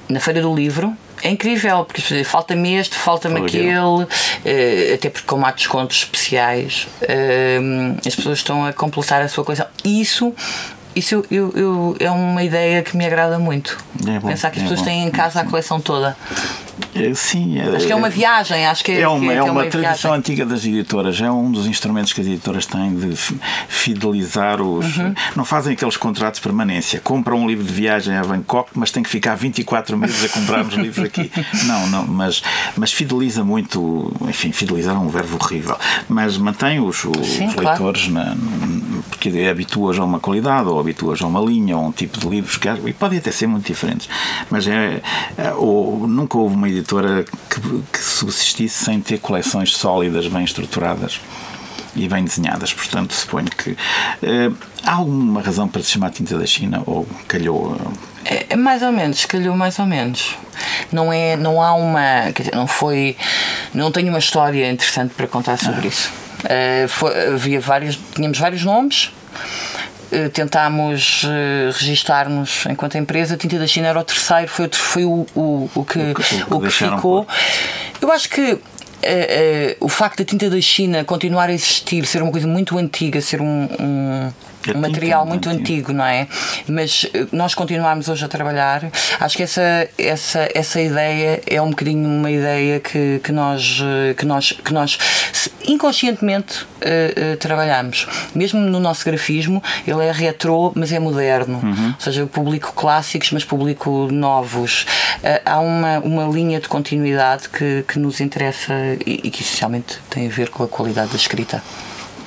na 0.09 0.21
feira 0.21 0.41
do 0.41 0.55
livro, 0.55 0.97
é 1.23 1.31
incrível, 1.31 1.85
porque 1.85 2.25
falta-me 2.25 2.77
este, 2.77 2.97
falta-me 2.97 3.41
aquele, 3.41 3.79
uh, 3.79 4.95
até 4.95 5.11
porque 5.11 5.27
como 5.27 5.45
há 5.45 5.51
descontos 5.51 5.99
especiais, 5.99 6.89
uh, 7.03 7.99
as 8.07 8.17
pessoas 8.17 8.39
estão 8.39 8.65
a 8.65 8.73
completar 8.73 9.21
a 9.21 9.29
sua 9.29 9.45
coleção. 9.45 9.67
Isso 9.85 10.35
isso 10.95 11.15
eu, 11.15 11.27
eu, 11.31 11.53
eu, 11.57 11.97
é 12.01 12.11
uma 12.11 12.43
ideia 12.43 12.83
que 12.83 12.97
me 12.97 13.05
agrada 13.07 13.39
muito. 13.39 13.79
É 14.07 14.19
bom, 14.19 14.29
Pensar 14.29 14.51
que 14.51 14.59
as 14.59 14.65
é 14.65 14.69
pessoas 14.69 14.81
bom. 14.81 14.87
têm 14.87 15.05
em 15.07 15.11
casa 15.11 15.41
a 15.41 15.45
coleção 15.45 15.81
toda. 15.81 16.17
É, 16.95 17.15
Sim, 17.15 17.59
Acho 17.61 17.87
que 17.87 17.93
é 17.93 17.97
uma 17.97 18.11
viagem, 18.11 18.67
acho 18.67 18.85
que 18.85 18.93
é, 18.93 19.01
é 19.03 19.09
uma, 19.09 19.33
que 19.33 19.39
é 19.39 19.43
uma, 19.43 19.63
viagem. 19.63 19.81
tradição 19.81 20.13
antiga 20.13 20.45
das 20.47 20.65
editoras, 20.65 21.21
é 21.21 21.31
um 21.31 21.51
dos 21.51 21.67
instrumentos 21.67 22.13
que 22.13 22.21
as 22.21 22.27
editoras 22.27 22.67
têm 22.67 22.95
de 22.95 23.17
fi- 23.17 23.39
fidelizar 23.69 24.61
os. 24.61 24.97
Uhum. 24.97 25.15
Não 25.37 25.45
fazem 25.45 25.73
aqueles 25.73 25.97
contratos 25.97 26.39
de 26.41 26.45
permanência. 26.45 27.01
Compram 27.01 27.39
um 27.39 27.47
livro 27.49 27.65
de 27.65 27.73
viagem 27.73 28.17
a 28.17 28.23
Bangkok, 28.23 28.71
mas 28.75 28.91
tem 28.91 29.03
que 29.03 29.09
ficar 29.11 29.35
24 29.35 29.97
meses 29.97 30.25
a 30.25 30.29
comprar 30.29 30.65
os 30.65 30.75
livros 30.75 31.05
aqui. 31.05 31.31
Não, 31.65 31.87
não, 31.89 32.07
mas, 32.07 32.43
mas 32.77 32.93
fideliza 32.93 33.45
muito. 33.45 34.13
Enfim, 34.29 34.53
fidelizar 34.53 34.95
é 34.95 34.99
um 34.99 35.09
verbo 35.09 35.37
horrível. 35.41 35.77
Mas 36.09 36.37
mantém 36.39 36.81
os, 36.81 37.05
os 37.05 37.27
Sim, 37.27 37.49
claro. 37.51 37.69
leitores, 37.85 38.09
na, 38.09 38.37
porque 39.11 39.29
habitua-os 39.49 39.99
a 39.99 40.05
uma 40.05 40.19
qualidade, 40.21 40.69
ou 40.69 40.79
habitua-os 40.81 41.21
a 41.23 41.27
uma 41.27 41.41
linha, 41.41 41.77
ou 41.77 41.85
a 41.85 41.89
um 41.89 41.93
tipo 41.93 42.19
de 42.19 42.29
livros 42.29 42.57
que 42.57 42.69
e 42.87 42.93
podem 42.93 43.19
até 43.19 43.31
ser 43.31 43.47
muito 43.47 43.67
diferentes. 43.67 44.09
Mas 44.51 44.67
é, 44.67 45.03
é, 45.37 45.53
ou, 45.53 46.07
nunca 46.07 46.39
houve 46.39 46.55
uma 46.55 46.69
editora 46.71 47.25
que, 47.49 47.61
que 47.93 47.99
subsistisse 47.99 48.85
sem 48.85 49.01
ter 49.01 49.19
coleções 49.19 49.77
sólidas, 49.77 50.27
bem 50.27 50.45
estruturadas 50.45 51.21
e 51.97 52.09
bem 52.09 52.25
desenhadas. 52.25 52.73
Portanto, 52.73 53.13
suponho 53.15 53.49
que. 53.51 53.77
eh, 54.23 54.51
há 54.85 54.95
alguma 54.95 55.43
razão 55.43 55.69
para 55.69 55.83
se 55.83 55.91
chamar 55.91 56.11
Tinta 56.11 56.39
da 56.39 56.47
China? 56.47 56.83
Ou 56.87 57.07
calhou. 57.29 57.77
eh, 58.25 58.47
É, 58.51 58.57
mais 58.57 58.83
ou 58.83 58.93
menos, 58.93 59.25
calhou 59.27 59.57
mais 59.57 59.79
ou 59.79 59.87
menos. 59.87 60.37
Não 60.93 61.13
é, 61.13 61.37
não 61.37 61.61
há 61.63 61.75
uma, 61.75 62.31
dizer, 62.37 62.55
não 62.55 62.67
foi, 62.67 63.17
não 63.75 63.91
tenho 63.91 64.09
uma 64.11 64.19
história 64.19 64.71
interessante 64.71 65.15
para 65.15 65.27
contar 65.27 65.57
sobre 65.59 65.89
isso. 65.89 66.11
Eh, 66.45 66.87
foi- 66.89 67.29
havia 67.35 67.61
vários, 67.61 67.99
tínhamos 68.15 68.39
vários 68.39 68.65
nomes. 68.65 69.11
Eh, 70.13 70.29
Tentámos 70.29 71.23
eh, 71.27 71.71
registar-nos 71.73 72.67
enquanto 72.67 72.97
empresa. 72.99 73.37
Tinta 73.37 73.59
da 73.59 73.67
China 73.67 73.89
era 73.89 73.99
o 74.01 74.05
terceiro, 74.05 74.49
foi, 74.49 74.67
o 74.67 74.71
foi 74.75 75.05
o, 75.05 75.27
o, 75.35 75.71
o 75.75 75.85
que, 75.85 75.99
O 75.99 76.15
que- 76.15 76.55
o 76.55 76.61
que 76.61 76.71
ficou. 76.71 77.25
por. 77.25 77.27
Eu 78.01 78.11
acho 78.13 78.29
que 78.29 78.59
eh, 79.03 79.71
eh, 79.73 79.77
o 79.81 79.89
facto 79.89 80.19
da 80.19 80.25
tinta 80.25 80.49
da 80.51 80.61
China 80.61 81.05
continuar 81.05 81.49
a 81.49 81.53
existir, 81.53 82.05
ser 82.07 82.23
uma 82.23 82.33
coisa 82.33 82.47
muito 82.47 82.77
antiga, 82.79 83.21
ser 83.21 83.41
um, 83.41 83.69
um, 83.79 84.33
Um 84.61 84.73
tinta 84.73 84.79
material 84.79 85.25
é 85.25 85.29
muito 85.29 85.49
antigo, 85.49 85.93
não 85.93 86.05
é? 86.05 86.29
Mas 86.69 87.07
eh, 87.15 87.27
nós 87.33 87.55
continuarmos 87.55 88.09
hoje 88.09 88.25
a 88.25 88.29
trabalhar, 88.29 88.91
acho 89.19 89.37
que 89.37 89.43
essa, 89.43 89.89
essa, 89.99 90.49
essa 90.55 90.81
ideia 90.81 91.43
é 91.47 91.61
um 91.61 91.71
bocadinho 91.71 92.09
uma 92.09 92.31
ideia 92.31 92.81
que, 92.81 93.21
que, 93.23 93.33
nós, 93.33 93.81
eh, 93.83 94.15
que, 94.15 94.27
nós, 94.27 94.53
que 94.53 94.73
nós 94.73 94.99
inconscientemente 95.67 96.67
eh, 96.81 97.13
eh, 97.17 97.37
trabalhamos. 97.37 98.07
Mesmo 98.35 98.61
no 98.61 98.81
nosso 98.81 99.05
grafismo, 99.05 99.63
ele 99.87 100.05
é 100.05 100.13
retrô, 100.13 100.73
mas 100.75 100.93
é 100.93 100.99
moderno. 100.99 101.61
Ou 101.95 102.01
seja, 102.01 102.21
eu 102.21 102.27
publico 102.27 102.73
clássicos, 102.73 103.31
mas 103.33 103.45
publico 103.45 104.09
novos. 104.11 104.87
Eh, 105.23 105.43
há 105.45 105.61
uma, 105.61 105.99
uma 106.01 106.25
linha 106.25 106.61
de 106.61 106.69
continuidade 106.69 107.49
que, 107.49 107.85
que 107.87 107.99
nos 107.99 108.21
interessa 108.21 108.75
e, 109.07 109.21
e 109.25 109.31
que 109.31 109.43
essencialmente 109.43 109.99
tem 110.09 110.27
a 110.27 110.31
ver 110.31 110.49
com 110.49 110.63
a 110.63 110.69
qualidade 110.69 111.11
da 111.11 111.17
escrita. 111.17 111.63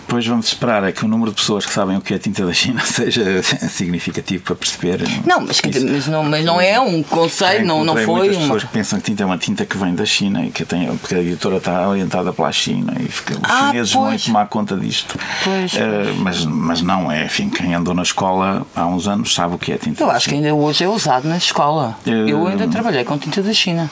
Depois 0.06 0.28
vamos 0.28 0.48
esperar 0.48 0.84
é 0.84 0.92
que 0.92 1.04
o 1.06 1.08
número 1.08 1.32
de 1.32 1.38
pessoas 1.38 1.66
que 1.66 1.72
sabem 1.74 1.98
o 1.98 2.02
que 2.02 2.14
é 2.14 2.20
tinta 2.20 2.46
da 2.46 2.54
China 2.54 2.82
seja 2.86 3.42
significativo 3.70 4.44
para 4.44 4.56
perceber. 4.56 5.00
Não, 5.26 5.42
mas, 5.42 5.60
quer 5.60 5.70
dizer, 5.70 5.90
mas, 5.90 6.08
não, 6.08 6.24
mas 6.24 6.46
não 6.46 6.60
é 6.62 6.80
um 6.80 7.02
conceito, 7.02 7.66
não, 7.66 7.84
não 7.84 7.94
foi 7.96 8.06
muitas 8.06 8.36
uma. 8.36 8.42
pessoas 8.44 8.64
que 8.64 8.70
pensam 8.70 9.00
que 9.00 9.06
tinta 9.06 9.24
é 9.24 9.26
uma 9.26 9.38
tinta 9.38 9.66
que 9.66 9.78
vem 9.78 9.96
da 9.96 10.06
China 10.06 10.46
e 10.46 10.52
que 10.52 10.64
tem, 10.66 10.96
porque 10.98 11.16
a 11.16 11.20
editora 11.20 11.58
está 11.58 11.88
orientada 11.88 12.32
pela 12.34 12.52
China 12.52 12.94
e 13.00 13.06
fica, 13.10 13.34
os 13.36 13.40
Ah, 13.44 13.68
chineses 13.70 13.94
vão 13.94 14.04
pois. 14.08 14.24
tomar 14.26 14.46
conta 14.48 14.76
disto. 14.78 15.18
Pois, 15.44 15.74
Eh, 15.76 16.14
mas, 16.20 16.46
mas 16.46 16.82
não 16.82 17.12
é, 17.12 17.26
enfim, 17.26 17.50
quem 17.50 17.74
andou 17.74 17.94
na 17.94 18.04
escola 18.04 18.68
há 18.76 18.86
uns 18.86 19.08
anos 19.08 19.34
sabe 19.34 19.56
o 19.56 19.58
que 19.58 19.72
é 19.72 19.78
tinta 19.78 20.04
Eu 20.04 20.12
acho 20.12 20.28
que 20.30 20.36
ainda 20.36 20.54
hoje 20.54 20.84
é 20.84 20.88
usado 20.88 21.28
na 21.28 21.38
escola. 21.38 21.98
Eu- 22.06 22.28
Eu 22.28 22.48
ainda 22.48 22.68
trabalhei 22.68 23.04
com 23.04 23.18
tinta 23.18 23.42
da 23.42 23.54
China. 23.54 23.90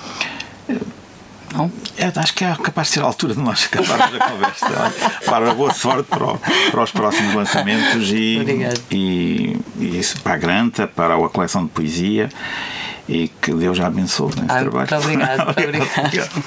Não? 1.53 1.71
É, 1.97 2.11
acho 2.15 2.33
que 2.33 2.45
é 2.45 2.55
capaz 2.55 2.87
de 2.87 2.93
ser 2.93 3.01
a 3.01 3.05
altura 3.05 3.33
de 3.33 3.39
nós 3.41 3.69
acabarmos 3.71 4.21
a 4.21 4.29
conversa. 4.29 4.93
Bárbara, 5.29 5.53
boa 5.53 5.73
sorte 5.73 6.03
para, 6.03 6.25
o- 6.25 6.39
para 6.71 6.83
os 6.83 6.91
próximos 6.91 7.33
lançamentos 7.35 8.09
e, 8.09 8.39
e, 8.89 9.57
e 9.79 9.99
isso 9.99 10.19
para 10.21 10.33
a 10.33 10.37
Granta, 10.37 10.87
para 10.87 11.15
a 11.15 11.29
coleção 11.29 11.65
de 11.65 11.71
poesia 11.71 12.29
e 13.09 13.27
que 13.41 13.53
Deus 13.53 13.77
já 13.77 13.87
abençoe 13.87 14.29
nesse 14.35 14.45
Ah, 14.49 14.59
trabalho. 14.59 14.87
muito 14.89 14.95
obrigada, 14.95 15.45
muito. 15.45 15.99
Obrigado. 15.99 16.43